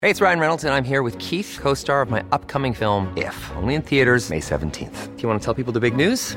[0.00, 3.12] Hey, it's Ryan Reynolds, and I'm here with Keith, co star of my upcoming film,
[3.16, 5.16] If, only in theaters, May 17th.
[5.16, 6.36] Do you want to tell people the big news?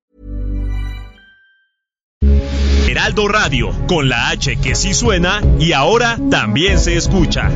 [2.91, 7.49] Heraldo Radio, con la H que sí suena y ahora también se escucha.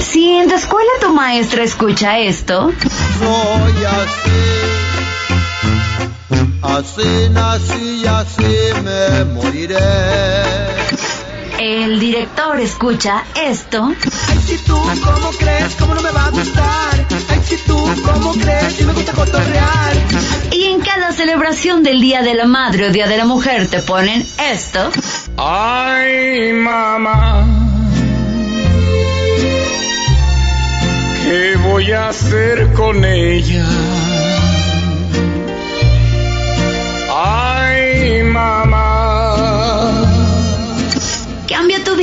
[0.00, 2.72] Si en tu escuela tu maestra escucha esto,
[3.18, 4.30] Soy así,
[6.62, 10.75] así nací y así me moriré.
[11.58, 13.92] El director escucha esto,
[14.28, 15.74] Ay, si tú, ¿cómo crees?
[15.78, 17.06] ¿Cómo no me va a gustar?
[17.30, 18.72] Ay, si tú, ¿cómo crees?
[18.74, 19.92] Si me gusta cotorrear.
[20.52, 23.80] y en cada celebración del Día de la Madre o Día de la Mujer te
[23.80, 24.90] ponen esto.
[25.36, 27.46] Ay, mamá.
[31.24, 33.66] ¿Qué voy a hacer con ella?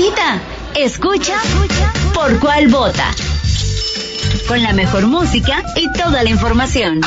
[0.04, 0.42] Vida.
[0.76, 1.36] Escucha
[2.14, 3.12] por cuál vota.
[4.50, 7.00] Con la mejor música y toda la información.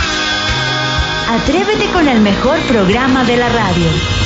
[1.28, 4.25] Atrévete con el mejor programa de la radio.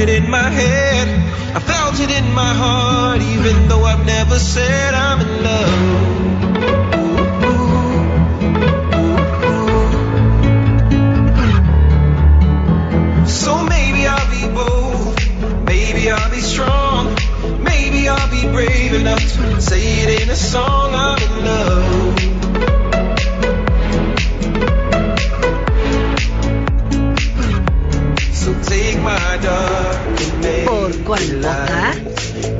[0.00, 1.08] it in my head.
[1.54, 6.20] I felt it in my heart, even though I've never said I'm in love.
[13.28, 15.18] So maybe I'll be bold,
[15.66, 17.14] maybe I'll be strong,
[17.62, 20.94] maybe I'll be brave enough to say it in a song.
[20.94, 21.90] I'm in love.
[28.32, 29.89] So take my darling
[30.66, 31.92] ¿Por cuál vota?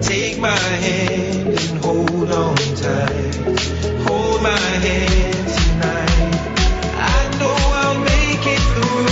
[0.03, 3.35] Take my hand and hold on tight.
[4.07, 6.35] Hold my hand tonight.
[6.99, 9.07] I know I'll make it through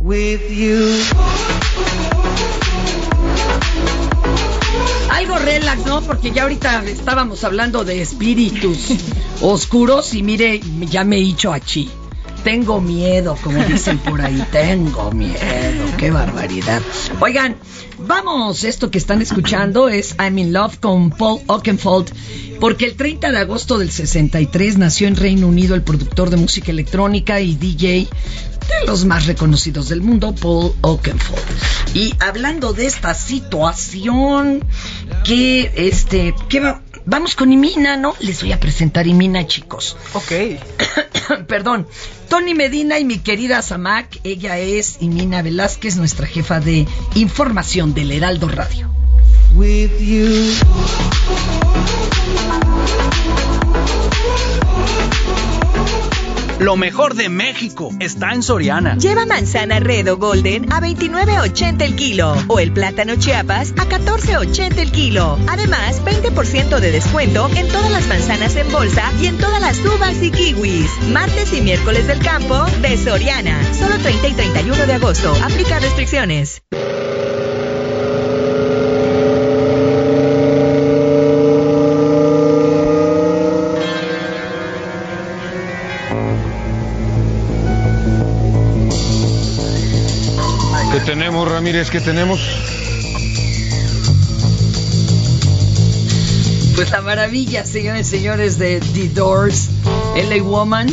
[0.00, 1.02] with you.
[5.10, 6.00] Algo relax, ¿no?
[6.00, 8.94] Porque ya ahorita estábamos hablando de espíritus
[9.42, 11.90] oscuros y mire, ya me he hecho achí.
[12.44, 14.46] Tengo miedo, como dicen por ahí.
[14.52, 15.38] Tengo miedo.
[15.96, 16.82] Qué barbaridad.
[17.20, 17.56] Oigan,
[18.06, 18.64] vamos.
[18.64, 22.12] Esto que están escuchando es I'm in Love con Paul Oakenfold.
[22.60, 26.70] Porque el 30 de agosto del 63 nació en Reino Unido el productor de música
[26.70, 28.08] electrónica y DJ
[28.68, 31.42] de los más reconocidos del mundo, Paul Oakenfold.
[31.94, 34.64] Y hablando de esta situación,
[35.24, 38.14] que este, que va, vamos con Imina, ¿no?
[38.20, 39.96] Les voy a presentar Imina, chicos.
[40.12, 40.32] Ok.
[41.46, 41.86] Perdón.
[42.28, 48.12] Tony Medina y mi querida Samac, ella es Imina Velázquez, nuestra jefa de información del
[48.12, 48.90] Heraldo Radio.
[49.54, 51.63] With you.
[56.64, 58.96] Lo mejor de México está en Soriana.
[58.96, 64.78] Lleva manzana red o golden a 29.80 el kilo o el plátano chiapas a 14.80
[64.78, 65.38] el kilo.
[65.46, 70.22] Además, 20% de descuento en todas las manzanas en bolsa y en todas las uvas
[70.22, 70.90] y kiwis.
[71.12, 73.60] Martes y miércoles del campo de Soriana.
[73.74, 75.34] Solo 30 y 31 de agosto.
[75.44, 76.62] Aplica restricciones.
[91.44, 91.90] ¿Qué tenemos, Ramírez?
[91.90, 92.40] ¿Qué tenemos?
[96.74, 99.68] Pues la maravilla, señores y señores de The Doors,
[100.16, 100.86] LA Woman,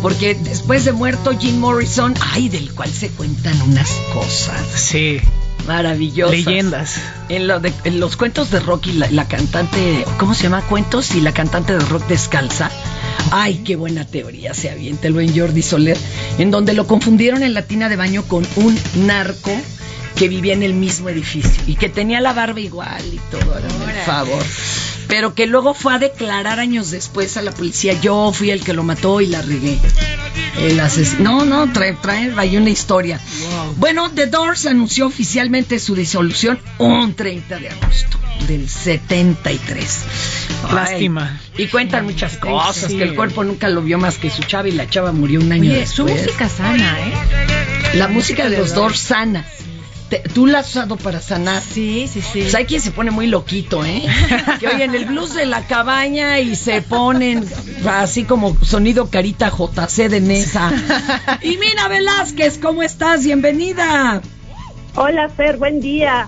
[0.00, 4.60] porque después de muerto Jim Morrison, ay, del cual se cuentan unas cosas.
[4.76, 5.18] Sí.
[5.66, 6.32] Maravillosas.
[6.36, 6.94] Leyendas.
[7.28, 10.62] En, lo de- en los cuentos de rock y la, la cantante, ¿cómo se llama?
[10.62, 12.70] Cuentos y la cantante de rock descalza.
[13.32, 15.98] Ay, qué buena teoría se avienta el buen Jordi Soler,
[16.38, 19.50] en donde lo confundieron en la tina de baño con un narco
[20.18, 23.94] que vivía en el mismo edificio y que tenía la barba igual y todo, el
[24.04, 24.42] favor.
[25.06, 28.74] Pero que luego fue a declarar años después a la policía, yo fui el que
[28.74, 29.78] lo mató y la regué.
[30.58, 33.20] El ases- No, no, trae, trae ahí una historia.
[33.76, 39.98] Bueno, The Doors anunció oficialmente su disolución un 30 de agosto del 73.
[40.68, 41.40] Ay, Lástima.
[41.56, 42.96] y cuentan muchas cosas, Sí.
[42.98, 45.52] que el cuerpo nunca lo vio más que su chava y la chava murió un
[45.52, 46.26] año Oye, su después.
[46.26, 47.12] música sana, ¿eh?
[47.94, 49.44] La música de los Doors sana.
[50.08, 51.62] Te- ¿Tú la has usado para sanar?
[51.62, 52.40] Sí, sí, sí.
[52.42, 54.02] Pues hay quien se pone muy loquito, ¿eh?
[54.58, 57.44] Que oyen el blues de la cabaña y se ponen
[57.86, 60.72] así como sonido carita JC de Nesa.
[61.42, 63.24] Y Mina Velázquez, ¿cómo estás?
[63.24, 64.22] Bienvenida.
[64.94, 66.26] Hola, Fer, buen día.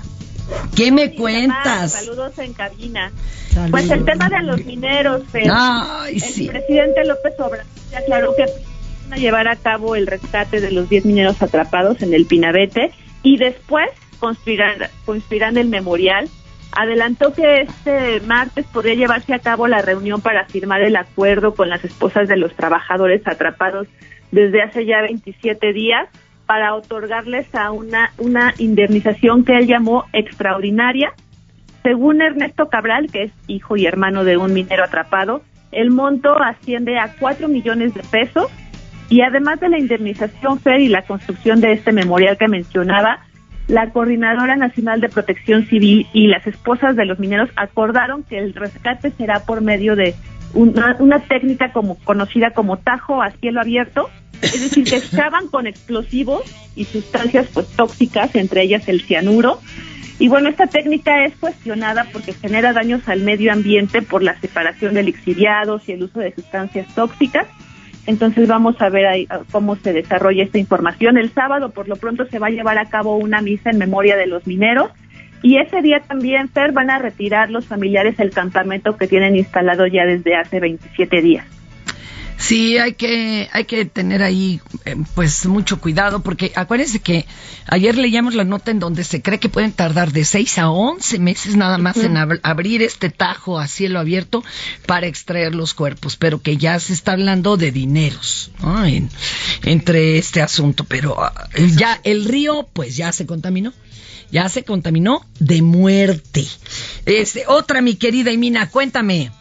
[0.77, 1.93] ¿Qué me cuentas?
[1.93, 3.13] Saludos en cabina.
[3.49, 3.71] Saludos.
[3.71, 5.51] Pues el tema de los mineros, Fer.
[5.53, 6.47] Ay, el sí.
[6.49, 10.89] presidente López Obrador ya aclaró que van a llevar a cabo el rescate de los
[10.89, 16.29] 10 mineros atrapados en el Pinabete y después construirán, el memorial.
[16.73, 21.69] Adelantó que este martes podría llevarse a cabo la reunión para firmar el acuerdo con
[21.69, 23.89] las esposas de los trabajadores atrapados
[24.31, 26.09] desde hace ya 27 días
[26.47, 31.13] para otorgarles a una, una indemnización que él llamó extraordinaria.
[31.83, 36.99] Según Ernesto Cabral, que es hijo y hermano de un minero atrapado, el monto asciende
[36.99, 38.51] a 4 millones de pesos
[39.11, 43.27] y además de la indemnización FER y la construcción de este memorial que mencionaba,
[43.67, 48.55] la Coordinadora Nacional de Protección Civil y las esposas de los mineros acordaron que el
[48.55, 50.15] rescate será por medio de
[50.55, 54.09] una, una técnica como conocida como tajo a cielo abierto,
[54.43, 56.43] es decir, que excavan con explosivos
[56.77, 59.61] y sustancias pues tóxicas, entre ellas el cianuro.
[60.21, 64.95] Y bueno, esta técnica es cuestionada porque genera daños al medio ambiente por la separación
[64.95, 67.47] de lixiviados y el uso de sustancias tóxicas.
[68.11, 71.17] Entonces vamos a ver ahí, ah, cómo se desarrolla esta información.
[71.17, 74.17] El sábado, por lo pronto, se va a llevar a cabo una misa en memoria
[74.17, 74.91] de los mineros.
[75.43, 79.87] Y ese día también, Fer, van a retirar los familiares el campamento que tienen instalado
[79.87, 81.60] ya desde hace 27 días.
[82.41, 87.27] Sí, hay que, hay que tener ahí eh, pues mucho cuidado porque acuérdense que
[87.67, 91.19] ayer leíamos la nota en donde se cree que pueden tardar de 6 a 11
[91.19, 94.43] meses nada más en ab- abrir este tajo a cielo abierto
[94.87, 98.85] para extraer los cuerpos, pero que ya se está hablando de dineros ¿no?
[98.87, 99.11] En-
[99.63, 103.73] entre este asunto, pero ah, ya el río pues ya se contaminó.
[104.33, 106.47] Ya se contaminó de muerte.
[107.05, 109.33] Este, otra, mi querida Imina, cuéntame.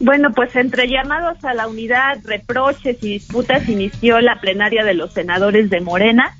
[0.00, 5.12] Bueno, pues entre llamados a la unidad, reproches y disputas inició la plenaria de los
[5.12, 6.34] senadores de Morena.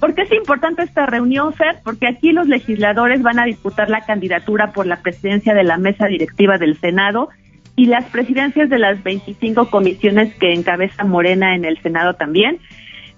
[0.00, 1.76] ¿Por qué es importante esta reunión, Fer?
[1.84, 6.06] Porque aquí los legisladores van a disputar la candidatura por la presidencia de la mesa
[6.06, 7.28] directiva del Senado
[7.76, 12.60] y las presidencias de las 25 comisiones que encabeza Morena en el Senado también.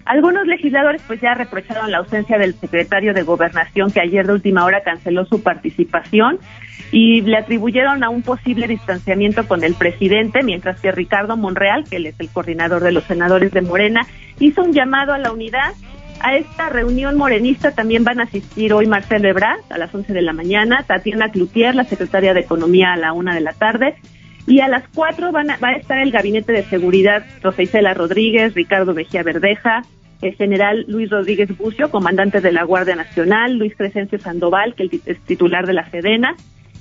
[0.05, 4.65] Algunos legisladores pues ya reprocharon la ausencia del secretario de Gobernación que ayer de última
[4.65, 6.39] hora canceló su participación
[6.93, 11.97] y le atribuyeron a un posible distanciamiento con el presidente, mientras que Ricardo Monreal, que
[11.97, 14.07] él es el coordinador de los senadores de Morena,
[14.39, 15.73] hizo un llamado a la unidad.
[16.21, 20.23] A esta reunión morenista también van a asistir hoy Marcelo Ebrard a las 11 de
[20.23, 23.97] la mañana, Tatiana Cloutier, la secretaria de Economía, a la una de la tarde,
[24.47, 27.95] y a las 4 van a, va a estar el gabinete de seguridad Rosa Isela
[27.95, 29.83] Rodríguez, Ricardo Mejía Verdeja,
[30.23, 35.19] el general Luis Rodríguez Bucio, comandante de la Guardia Nacional, Luis Crescencio Sandoval, que es
[35.21, 36.35] titular de la Sedena,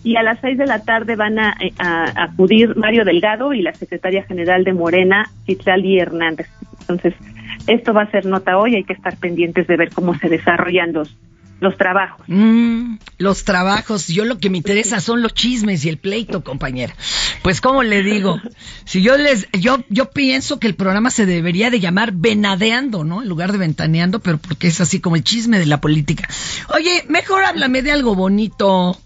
[0.03, 3.61] y a las 6 de la tarde van a, eh, a- acudir Mario Delgado y
[3.61, 6.47] la secretaria general de Morena, Citlali Hernández.
[6.81, 7.13] Entonces,
[7.67, 10.91] esto va a ser nota hoy, hay que estar pendientes de ver cómo se desarrollan
[10.91, 11.15] los,
[11.63, 12.25] los trabajos.
[12.27, 16.93] Mm, los trabajos, yo lo que me interesa son los chismes y el pleito, compañera.
[17.41, 18.39] Pues cómo le digo,
[18.85, 23.23] si yo les, yo, yo pienso que el programa se debería de llamar Venadeando, ¿no?
[23.23, 26.27] En lugar de Ventaneando, pero porque es así como el chisme de la política.
[26.75, 28.97] Oye, mejor háblame de algo bonito.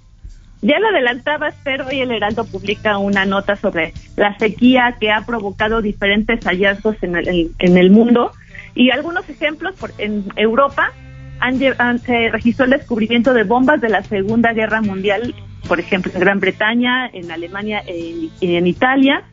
[0.63, 5.21] Ya lo adelantabas, pero hoy el Heraldo publica una nota sobre la sequía que ha
[5.21, 8.31] provocado diferentes hallazgos en el, en el mundo
[8.73, 10.91] y algunos ejemplos por, en Europa
[11.39, 15.35] han, se registró el descubrimiento de bombas de la Segunda Guerra Mundial,
[15.67, 19.23] por ejemplo, en Gran Bretaña, en Alemania y en Italia.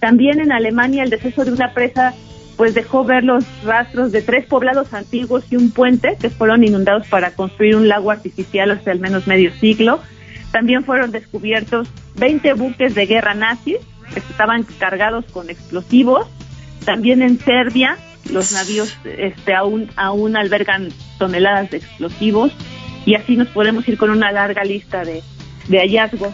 [0.00, 2.14] También en Alemania el deceso de una presa
[2.56, 7.06] pues dejó ver los rastros de tres poblados antiguos y un puente que fueron inundados
[7.08, 10.00] para construir un lago artificial hace al menos medio siglo.
[10.52, 13.78] También fueron descubiertos 20 buques de guerra nazis
[14.12, 16.28] que estaban cargados con explosivos.
[16.84, 17.96] También en Serbia
[18.30, 22.52] los navíos este, aún, aún albergan toneladas de explosivos
[23.06, 25.22] y así nos podemos ir con una larga lista de,
[25.68, 26.32] de hallazgos.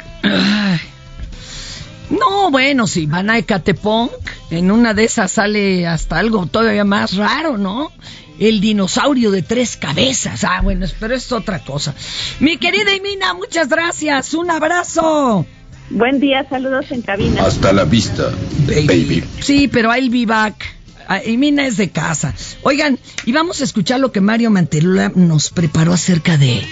[2.11, 4.11] No, bueno, si van a Ecatepec,
[4.51, 7.93] en una de esas sale hasta algo todavía más raro, ¿no?
[8.41, 10.43] El dinosaurio de tres cabezas.
[10.45, 11.95] Ah, bueno, pero es otra cosa.
[12.41, 14.35] Mi querida Imina, muchas gracias.
[14.35, 15.47] Un abrazo.
[15.91, 17.45] Buen día, saludos en cabina.
[17.45, 18.31] Hasta la vista,
[18.67, 19.23] baby.
[19.41, 20.80] Sí, pero I'll be back.
[21.13, 22.35] Ah, Imina es de casa.
[22.63, 26.65] Oigan, y vamos a escuchar lo que Mario Manterola nos preparó acerca de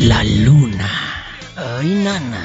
[0.00, 0.90] la luna.
[1.54, 2.44] Ay, nana.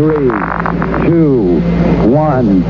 [0.00, 0.30] Three,
[1.10, 1.60] two,
[2.08, 2.64] one,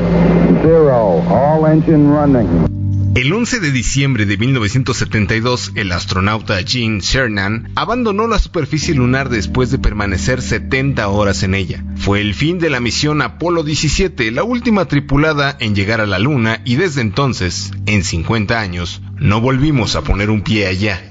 [0.64, 1.22] zero.
[1.30, 2.66] All engine running.
[3.14, 9.70] El 11 de diciembre de 1972, el astronauta Gene Cernan abandonó la superficie lunar después
[9.70, 11.84] de permanecer 70 horas en ella.
[11.96, 16.18] Fue el fin de la misión Apolo 17, la última tripulada en llegar a la
[16.18, 21.09] Luna y desde entonces, en 50 años, no volvimos a poner un pie allá.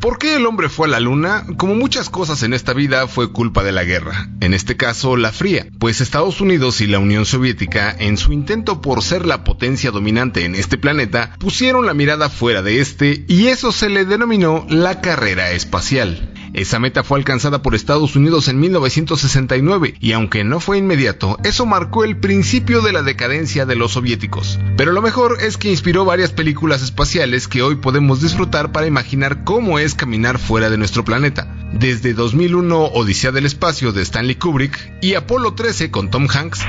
[0.00, 1.44] ¿Por qué el hombre fue a la luna?
[1.56, 5.32] Como muchas cosas en esta vida fue culpa de la guerra, en este caso la
[5.32, 9.90] fría, pues Estados Unidos y la Unión Soviética, en su intento por ser la potencia
[9.90, 14.66] dominante en este planeta, pusieron la mirada fuera de este y eso se le denominó
[14.68, 16.32] la carrera espacial.
[16.54, 21.66] Esa meta fue alcanzada por Estados Unidos en 1969 y aunque no fue inmediato, eso
[21.66, 24.58] marcó el principio de la decadencia de los soviéticos.
[24.76, 29.44] Pero lo mejor es que inspiró varias películas espaciales que hoy podemos disfrutar para imaginar
[29.44, 31.54] cómo es caminar fuera de nuestro planeta.
[31.72, 36.60] Desde 2001 Odisea del Espacio de Stanley Kubrick y Apolo 13 con Tom Hanks,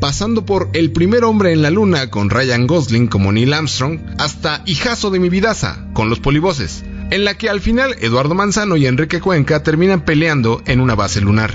[0.00, 4.62] pasando por El primer hombre en la luna con Ryan Gosling como Neil Armstrong, hasta
[4.66, 8.86] Hijazo de mi vidaza con los polivoces, en la que al final Eduardo Manzano y
[8.86, 11.54] Enrique Cuenca terminan peleando en una base lunar.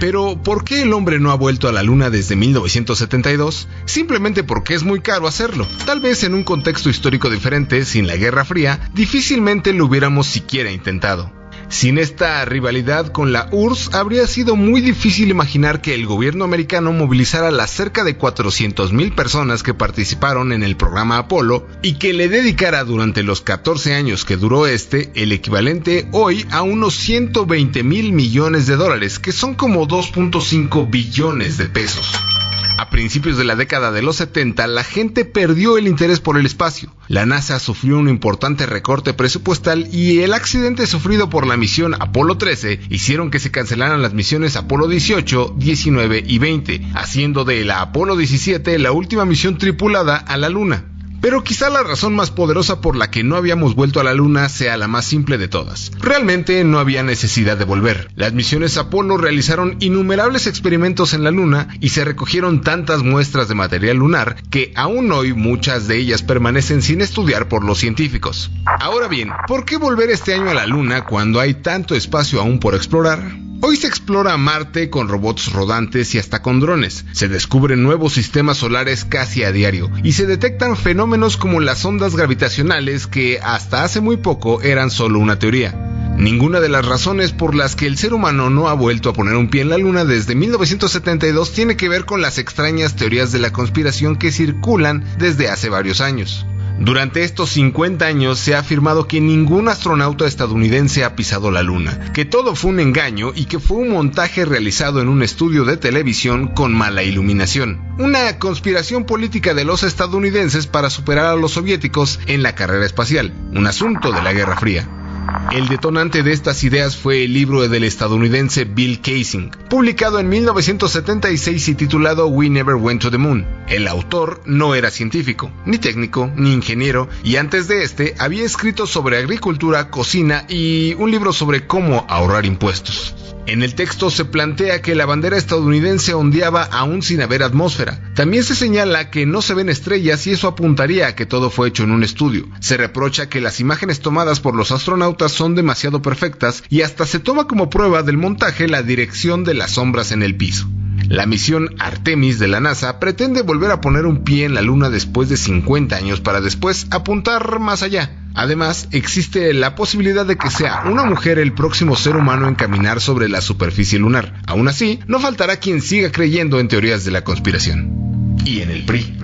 [0.00, 3.68] Pero, ¿por qué el hombre no ha vuelto a la luna desde 1972?
[3.84, 5.66] Simplemente porque es muy caro hacerlo.
[5.84, 10.70] Tal vez en un contexto histórico diferente, sin la Guerra Fría, difícilmente lo hubiéramos siquiera
[10.70, 11.35] intentado.
[11.68, 16.92] Sin esta rivalidad con la URSS, habría sido muy difícil imaginar que el gobierno americano
[16.92, 22.28] movilizara las cerca de 400.000 personas que participaron en el programa Apolo y que le
[22.28, 28.12] dedicara durante los 14 años que duró este el equivalente hoy a unos 120 mil
[28.12, 32.35] millones de dólares, que son como 2.5 billones de pesos.
[32.78, 36.44] A principios de la década de los 70, la gente perdió el interés por el
[36.44, 36.94] espacio.
[37.08, 42.36] La NASA sufrió un importante recorte presupuestal y el accidente sufrido por la misión Apolo
[42.36, 47.80] 13 hicieron que se cancelaran las misiones Apolo 18, 19 y 20, haciendo de la
[47.80, 50.95] Apolo 17 la última misión tripulada a la Luna.
[51.26, 54.48] Pero quizá la razón más poderosa por la que no habíamos vuelto a la Luna
[54.48, 55.90] sea la más simple de todas.
[55.98, 58.12] Realmente no había necesidad de volver.
[58.14, 63.56] Las misiones Apolo realizaron innumerables experimentos en la Luna y se recogieron tantas muestras de
[63.56, 68.52] material lunar que aún hoy muchas de ellas permanecen sin estudiar por los científicos.
[68.64, 72.60] Ahora bien, ¿por qué volver este año a la Luna cuando hay tanto espacio aún
[72.60, 73.45] por explorar?
[73.62, 77.04] Hoy se explora Marte con robots rodantes y hasta con drones.
[77.12, 82.16] Se descubren nuevos sistemas solares casi a diario y se detectan fenómenos como las ondas
[82.16, 85.72] gravitacionales que hasta hace muy poco eran solo una teoría.
[86.18, 89.36] Ninguna de las razones por las que el ser humano no ha vuelto a poner
[89.36, 93.38] un pie en la Luna desde 1972 tiene que ver con las extrañas teorías de
[93.38, 96.46] la conspiración que circulan desde hace varios años.
[96.78, 102.12] Durante estos 50 años se ha afirmado que ningún astronauta estadounidense ha pisado la Luna,
[102.12, 105.78] que todo fue un engaño y que fue un montaje realizado en un estudio de
[105.78, 107.80] televisión con mala iluminación.
[107.98, 113.32] Una conspiración política de los estadounidenses para superar a los soviéticos en la carrera espacial,
[113.52, 115.05] un asunto de la Guerra Fría.
[115.52, 121.68] El detonante de estas ideas fue el libro del estadounidense Bill Kaysing, publicado en 1976
[121.68, 123.46] y titulado We Never Went to the Moon.
[123.68, 128.86] El autor no era científico, ni técnico, ni ingeniero, y antes de este había escrito
[128.86, 133.35] sobre agricultura, cocina y un libro sobre cómo ahorrar impuestos.
[133.46, 138.00] En el texto se plantea que la bandera estadounidense ondeaba aún sin haber atmósfera.
[138.14, 141.68] También se señala que no se ven estrellas y eso apuntaría a que todo fue
[141.68, 142.48] hecho en un estudio.
[142.58, 147.20] Se reprocha que las imágenes tomadas por los astronautas son demasiado perfectas y hasta se
[147.20, 150.68] toma como prueba del montaje la dirección de las sombras en el piso.
[151.08, 154.90] La misión Artemis de la NASA pretende volver a poner un pie en la Luna
[154.90, 158.10] después de 50 años para después apuntar más allá.
[158.34, 163.00] Además, existe la posibilidad de que sea una mujer el próximo ser humano en caminar
[163.00, 164.42] sobre la superficie lunar.
[164.46, 168.36] Aún así, no faltará quien siga creyendo en teorías de la conspiración.
[168.44, 169.16] Y en el PRI.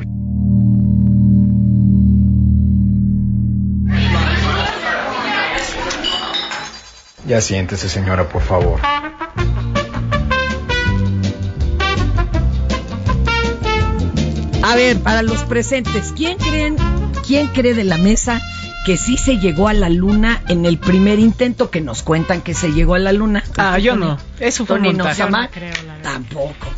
[7.27, 8.81] Ya siéntese, señora, por favor.
[14.63, 16.77] A ver, para los presentes, ¿quién creen,
[17.27, 18.41] quién cree de la mesa
[18.87, 22.55] que sí se llegó a la luna en el primer intento que nos cuentan que
[22.55, 23.43] se llegó a la luna?
[23.57, 24.19] Ah, yo no.
[24.39, 25.21] Eso fue un montaje.
[25.21, 25.51] Nozama,
[26.03, 26.69] Tampoco.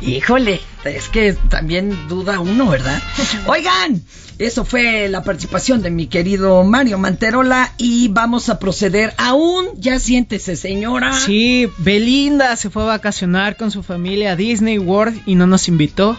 [0.00, 3.00] Híjole, es que también duda uno, ¿verdad?
[3.46, 4.02] Oigan,
[4.38, 9.14] eso fue la participación de mi querido Mario Manterola y vamos a proceder.
[9.18, 11.12] Aún ya siéntese, señora.
[11.12, 15.68] Sí, Belinda se fue a vacacionar con su familia a Disney World y no nos
[15.68, 16.18] invitó.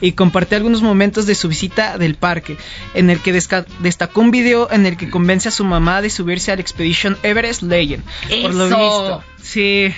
[0.00, 2.56] y compartió algunos momentos de su visita del parque,
[2.94, 6.52] en el que destacó un video en el que convence a su mamá de subirse
[6.52, 8.04] al Expedition Everest Legend.
[8.42, 8.78] Por lo ¡Eso!
[8.78, 9.24] visto.
[9.42, 9.92] Sí,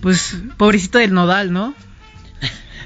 [0.00, 1.74] pues pobrecito del nodal, ¿no?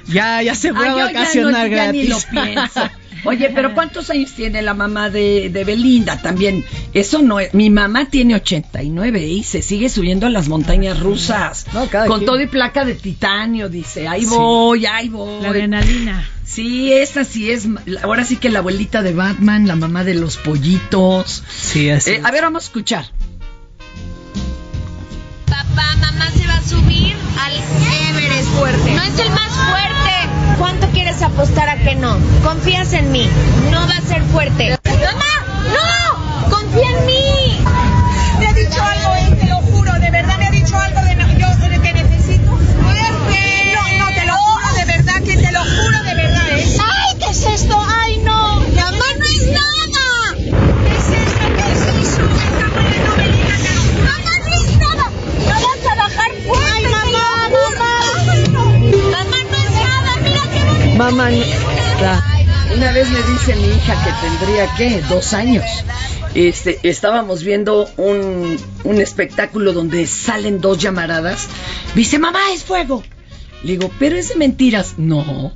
[0.07, 2.27] Ya, ya se fue Ah, a yo ya vacacionar no- ya ni lo gratis.
[2.31, 2.89] pienso.
[3.23, 6.19] Oye, pero ¿cuántos años tiene la mamá de, de Belinda?
[6.19, 7.53] También, eso no es.
[7.53, 11.67] Mi mamá tiene 89 y se sigue subiendo a las montañas rusas.
[11.91, 12.25] cada con quien.
[12.25, 14.07] todo y placa de titanio, dice.
[14.07, 14.27] Ahí Sí.
[14.29, 15.43] voy, ahí voy.
[15.43, 16.27] La adrenalina.
[16.43, 17.67] Sí, esa sí es.
[18.01, 21.43] Ahora sí que la abuelita de Batman, la mamá de los pollitos.
[21.47, 22.11] Sí, así.
[22.13, 23.05] Eh, a ver, vamos a escuchar.
[25.75, 27.53] Papá, mamá se va a subir al
[28.09, 28.91] Everest fuerte.
[28.91, 30.57] No es el más fuerte.
[30.57, 32.17] ¿Cuánto quieres apostar a que no?
[32.43, 33.29] Confías en mí.
[33.71, 34.77] No va a ser fuerte.
[34.85, 35.23] ¡Mamá!
[35.71, 36.49] ¡No!
[36.49, 37.57] ¡Confía en mí!
[38.39, 39.61] Me ha dicho algo él, te lo
[61.01, 61.29] Mamá,
[62.77, 65.01] una vez me dice mi hija que tendría, ¿qué?
[65.09, 65.65] Dos años.
[66.35, 71.47] Este, estábamos viendo un, un espectáculo donde salen dos llamaradas.
[71.95, 73.01] Dice, mamá, es fuego.
[73.63, 74.99] Le digo, pero es de mentiras.
[74.99, 75.51] No,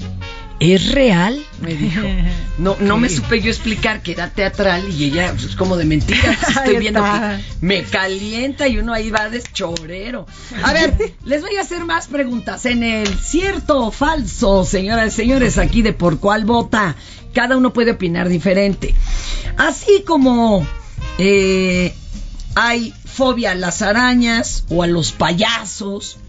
[0.60, 2.02] es real, me dijo.
[2.58, 6.38] No, no me supe yo explicar que era teatral y ella, pues, como de mentiras.
[6.48, 10.26] Estoy Ahí viendo que me calienta y uno ahí va de chorero.
[10.64, 15.16] A ver, les voy a hacer más preguntas en el cierto o falso, señoras y
[15.18, 16.96] señores, aquí de por cuál vota.
[17.34, 18.96] Cada uno puede opinar diferente.
[19.58, 20.66] Así como
[21.18, 21.94] eh,
[22.56, 26.20] hay fobia a las arañas o a los payasos,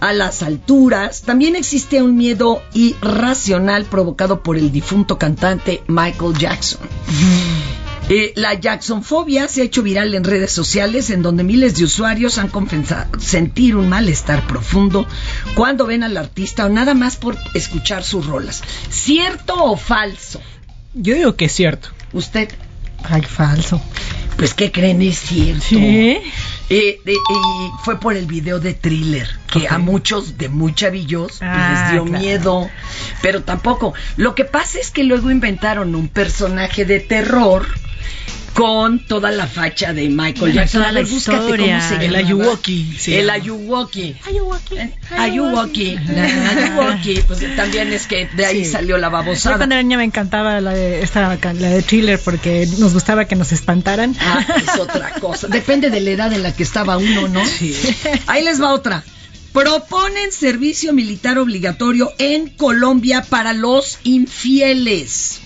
[0.00, 6.80] a las alturas, también existe un miedo irracional provocado por el difunto cantante Michael Jackson.
[8.08, 12.38] Eh, la Jacksonfobia se ha hecho viral en redes sociales en donde miles de usuarios
[12.38, 15.06] han confesado sentir un malestar profundo
[15.54, 18.62] cuando ven al artista o nada más por escuchar sus rolas.
[18.88, 20.40] ¿Cierto o falso?
[20.92, 21.90] Yo digo que es cierto.
[22.12, 22.48] ¿Usted?
[23.04, 23.80] Ay, falso.
[24.40, 25.02] Pues, ¿qué creen?
[25.02, 25.62] Es cierto.
[25.68, 26.18] ¿Sí?
[26.70, 26.98] Eh,
[27.84, 32.04] fue por el video de thriller, que a muchos de muy chavillos Ah, les dio
[32.06, 32.18] claro.
[32.24, 32.70] miedo,
[33.20, 33.92] pero tampoco.
[34.16, 37.66] Lo que pasa es que luego inventaron un personaje de terror
[38.54, 40.82] con toda la facha de Michael Jackson.
[40.82, 41.78] A la ver, búscate historia.
[41.78, 42.18] cómo se El llamaba.
[42.26, 42.96] Ayuwoki.
[43.06, 43.32] El llama.
[43.32, 44.16] Ayuwoki.
[44.26, 44.76] Ayuwoki.
[45.16, 45.96] Ayuwoki.
[45.96, 47.20] Ayuwoki.
[47.26, 48.72] Pues también es que de ahí Sí.
[48.72, 49.56] salió la Yo babosada.
[49.56, 51.20] cuando era niña me encantaba la de, esta,
[51.52, 54.16] la de thriller porque nos gustaba que nos espantaran.
[54.20, 55.46] Ah, es otra cosa.
[55.48, 57.40] Depende de la edad en la que estaba uno, ¿no?
[58.26, 59.04] Ahí les va otra.
[59.52, 65.40] Proponen servicio militar obligatorio en Colombia para los infieles.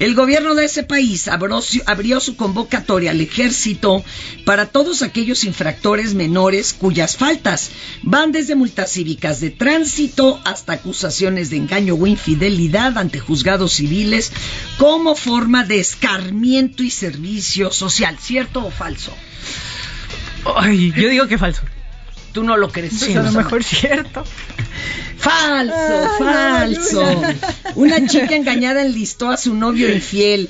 [0.00, 4.02] El gobierno de ese país abrió, su- convocatoria al ejército
[4.46, 7.70] para todos aquellos infractores menores cuyas faltas
[8.02, 14.32] van desde multas cívicas de tránsito hasta acusaciones de engaño o infidelidad ante juzgados civiles
[14.78, 18.16] como forma de escarmiento y servicio social.
[18.18, 19.12] ¿Cierto o falso?
[20.56, 21.60] Ay, yo digo que falso.
[22.32, 22.94] ¿Tú no lo crees?
[22.98, 24.24] Pues a lo mejor es cierto.
[25.16, 27.22] Falso, Ay, falso.
[27.74, 30.48] Una chica engañada enlistó a su novio infiel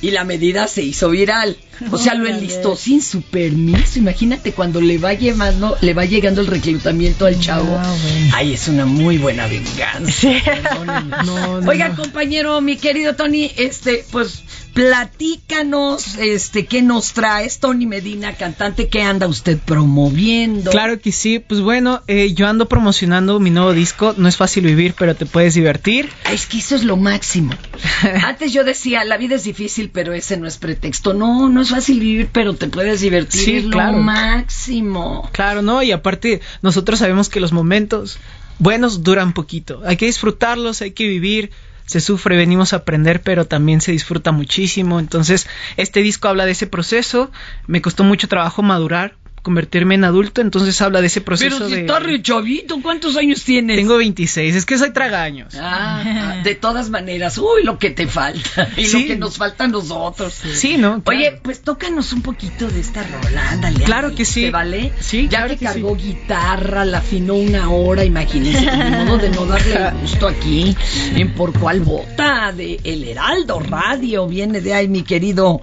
[0.00, 1.56] y la medida se hizo viral.
[1.90, 3.98] O sea, lo enlistó sin su permiso.
[3.98, 7.76] Imagínate cuando le va llevando, le va llegando el reclutamiento al chavo.
[7.78, 7.96] Ah.
[8.34, 10.28] Ay, es una muy buena venganza.
[10.44, 11.16] Perdónenme.
[11.24, 14.42] No, no, Oiga, compañero, mi querido Tony, este, pues
[14.78, 20.70] platícanos, este, qué nos traes, Tony Medina, cantante, qué anda usted promoviendo.
[20.70, 24.66] Claro que sí, pues bueno, eh, yo ando promocionando mi nuevo disco, No es fácil
[24.66, 26.08] vivir, pero te puedes divertir.
[26.30, 27.54] Es que eso es lo máximo.
[28.24, 31.12] Antes yo decía, la vida es difícil, pero ese no es pretexto.
[31.12, 33.40] No, no es fácil vivir, pero te puedes divertir.
[33.40, 33.98] Sí, es lo claro.
[33.98, 35.28] máximo.
[35.32, 35.82] Claro, ¿no?
[35.82, 38.20] Y aparte, nosotros sabemos que los momentos
[38.60, 39.82] buenos duran poquito.
[39.84, 41.50] Hay que disfrutarlos, hay que vivir.
[41.88, 45.00] Se sufre, venimos a aprender, pero también se disfruta muchísimo.
[45.00, 47.30] Entonces, este disco habla de ese proceso.
[47.66, 50.40] Me costó mucho trabajo madurar, convertirme en adulto.
[50.40, 51.80] Entonces, habla de ese proceso Pero si de.
[51.82, 53.76] estás re chavito, ¿cuántos años tienes?
[53.76, 55.54] Tengo 26, es que soy tragaños.
[55.56, 58.68] Ah, ah, de todas maneras, uy, lo que te falta.
[58.76, 59.02] Y Sí.
[59.02, 60.34] lo que nos falta a nosotros.
[60.54, 61.02] Sí, ¿no?
[61.02, 61.18] Claro.
[61.18, 63.84] Oye, pues tócanos un poquito de esta rola, ándale.
[63.84, 64.42] Claro que sí.
[64.42, 64.92] ¿Te vale?
[65.00, 68.60] Sí, Ya claro que que cargó guitarra, la afinó una hora, imagínense.
[68.64, 70.76] Ni modo de no darle gusto aquí
[71.14, 74.26] en Por Cuál Vota de El Heraldo Radio.
[74.26, 75.60] Viene de ahí mi querido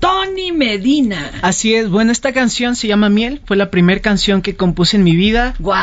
[0.00, 1.32] Tony Medina.
[1.42, 5.04] Así es, bueno, esta canción se llama Miel, fue la primera canción que compuse en
[5.04, 5.54] mi vida.
[5.58, 5.74] ¡Wow!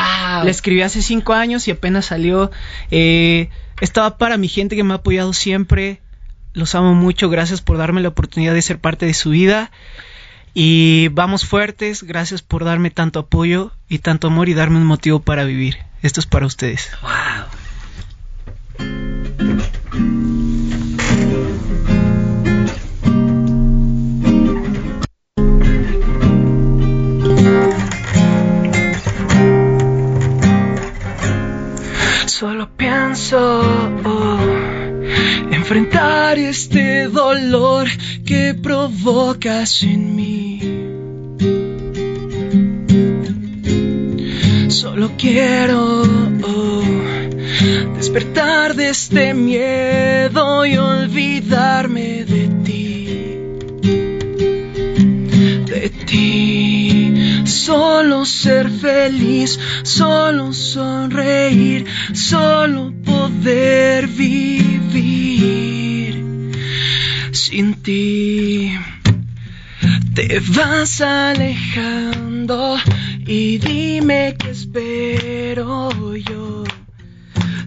[0.44, 2.52] La escribí hace cinco años y apenas salió.
[2.92, 3.50] Eh,
[3.82, 6.02] estaba para mi gente que me ha apoyado siempre.
[6.54, 9.72] Los amo mucho, gracias por darme la oportunidad de ser parte de su vida.
[10.54, 15.20] Y vamos fuertes, gracias por darme tanto apoyo y tanto amor y darme un motivo
[15.20, 15.78] para vivir.
[16.02, 16.92] Esto es para ustedes.
[17.02, 17.45] ¡Wow!
[33.16, 33.62] Pienso
[35.50, 37.88] enfrentar este dolor
[38.26, 40.60] que provocas en mí.
[44.68, 46.04] Solo quiero
[47.96, 52.55] despertar de este miedo y olvidarme de ti.
[57.46, 65.66] Solo ser feliz, solo sonreír, solo poder vivir
[67.32, 68.78] sin ti.
[70.14, 72.78] Te vas alejando
[73.26, 76.64] y dime qué espero yo.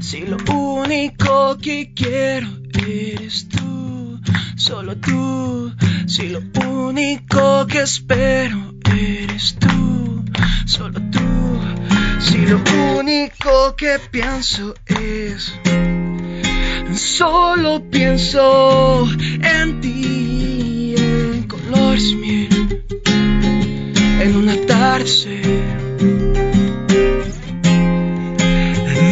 [0.01, 2.49] Si lo único que quiero
[2.87, 3.58] eres tú,
[4.57, 5.73] solo tú.
[6.07, 10.25] Si lo único que espero eres tú,
[10.67, 11.19] solo tú.
[12.21, 12.61] Si lo
[12.99, 15.53] único que pienso es
[16.99, 19.09] solo pienso
[19.43, 22.85] en ti, en colores miel,
[24.21, 25.79] en un atardecer.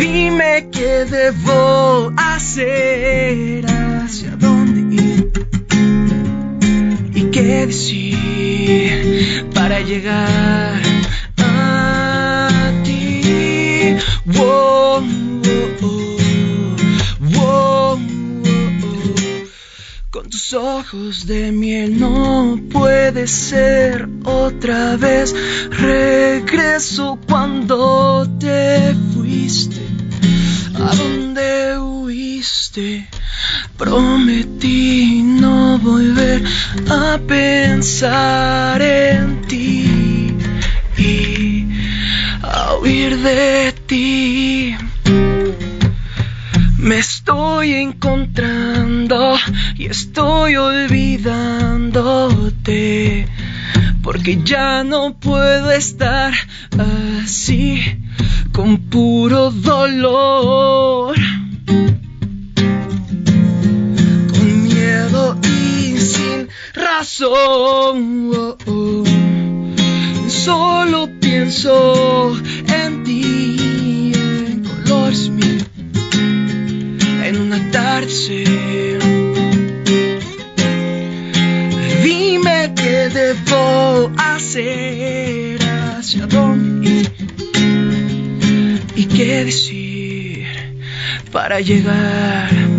[0.01, 2.86] Dime qué debo hacer,
[9.53, 10.81] para llegar
[11.39, 13.97] a ti.
[20.11, 25.35] Con tus ojos de miel no puede ser otra vez.
[25.71, 29.83] Regreso cuando te fuiste.
[30.77, 33.09] ¿A dónde huiste?
[33.77, 35.06] Prometí
[35.87, 36.43] volver
[36.91, 40.35] a pensar en ti
[40.99, 41.69] y
[42.43, 44.75] a huir de ti.
[46.77, 49.37] Me estoy encontrando
[49.77, 53.29] y estoy olvidándote.
[54.03, 56.33] Porque ya no puedo estar
[57.23, 57.81] así
[58.53, 61.15] con puro dolor.
[66.77, 68.31] Razón.
[68.35, 69.05] Oh, oh.
[70.29, 72.37] Solo pienso
[72.69, 75.65] en ti, en colores mil,
[77.25, 78.99] en un atardecer.
[82.05, 85.59] Dime qué debo hacer,
[85.99, 87.13] hacia dónde ir
[88.95, 90.47] y qué decir
[91.33, 92.76] para llegar.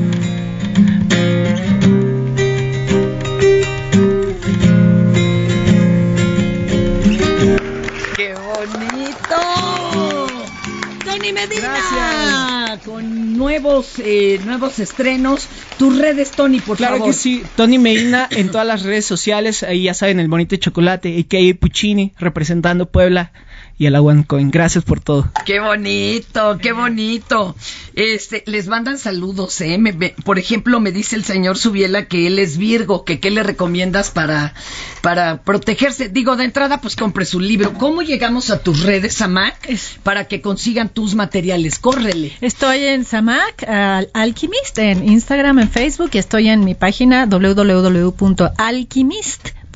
[11.17, 12.79] Tony Medina.
[12.85, 15.47] Con nuevos, eh, nuevos estrenos.
[15.79, 17.11] Tus redes, Tony, por Claro favor.
[17.11, 21.09] que sí, Tony Medina en todas las redes sociales, ahí ya saben, el bonito chocolate,
[21.09, 23.31] y que Puccini representando Puebla
[23.77, 24.49] y el Coin.
[24.51, 25.29] Gracias por todo.
[25.45, 27.55] Qué bonito, qué bonito.
[27.93, 29.77] Este, les mandan saludos, ¿eh?
[29.77, 33.31] Me- me- por ejemplo, me dice el señor Subiela que él es Virgo, que qué
[33.31, 34.53] le recomiendas para,
[35.01, 36.09] para protegerse.
[36.09, 37.73] Digo, de entrada, pues compre su libro.
[37.73, 39.55] ¿Cómo llegamos a tus redes, Samac,
[40.03, 41.79] para que consigan tus materiales?
[41.79, 42.33] Córrele.
[42.41, 47.25] Estoy en Samac Al- Alchemist en Instagram, en Facebook y estoy en mi página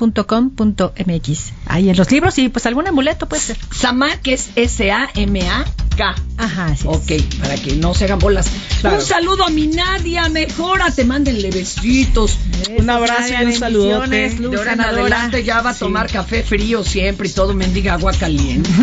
[0.02, 1.52] www.alchemist.com.mx.
[1.66, 3.56] Ahí en los libros y pues algún amuleto puede ser.
[3.72, 6.14] Samac es S-A-M-A-K.
[6.38, 6.96] Ajá, así es.
[6.96, 8.50] Ok, para que no se hagan bolas.
[8.80, 8.96] Claro.
[8.96, 12.38] Un saludo a mi Nadia, mejórate, mándenle besitos.
[12.76, 14.30] Un abrazo y un saludote.
[14.30, 15.80] De ahora en adelante ya va a Sí.
[15.80, 18.68] tomar café frío siempre y todo mendiga agua caliente.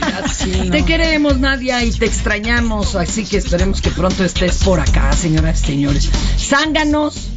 [0.00, 0.70] Barbaridad.
[0.70, 5.62] Te queremos, Nadia, y te extrañamos, así que esperemos que pronto estés por acá, señoras
[5.62, 6.10] y señores.
[6.38, 7.28] Zánganos.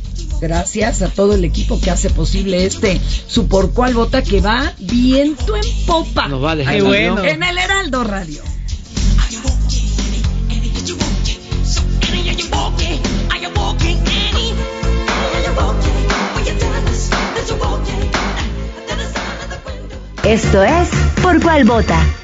[0.41, 4.73] Gracias a todo el equipo que hace posible este su por cual vota que va
[4.79, 6.27] viento en popa.
[6.27, 7.23] Nos va a dejar bueno.
[7.23, 8.41] En el Heraldo Radio.
[20.23, 20.87] Esto es
[21.21, 22.20] Por cuál vota.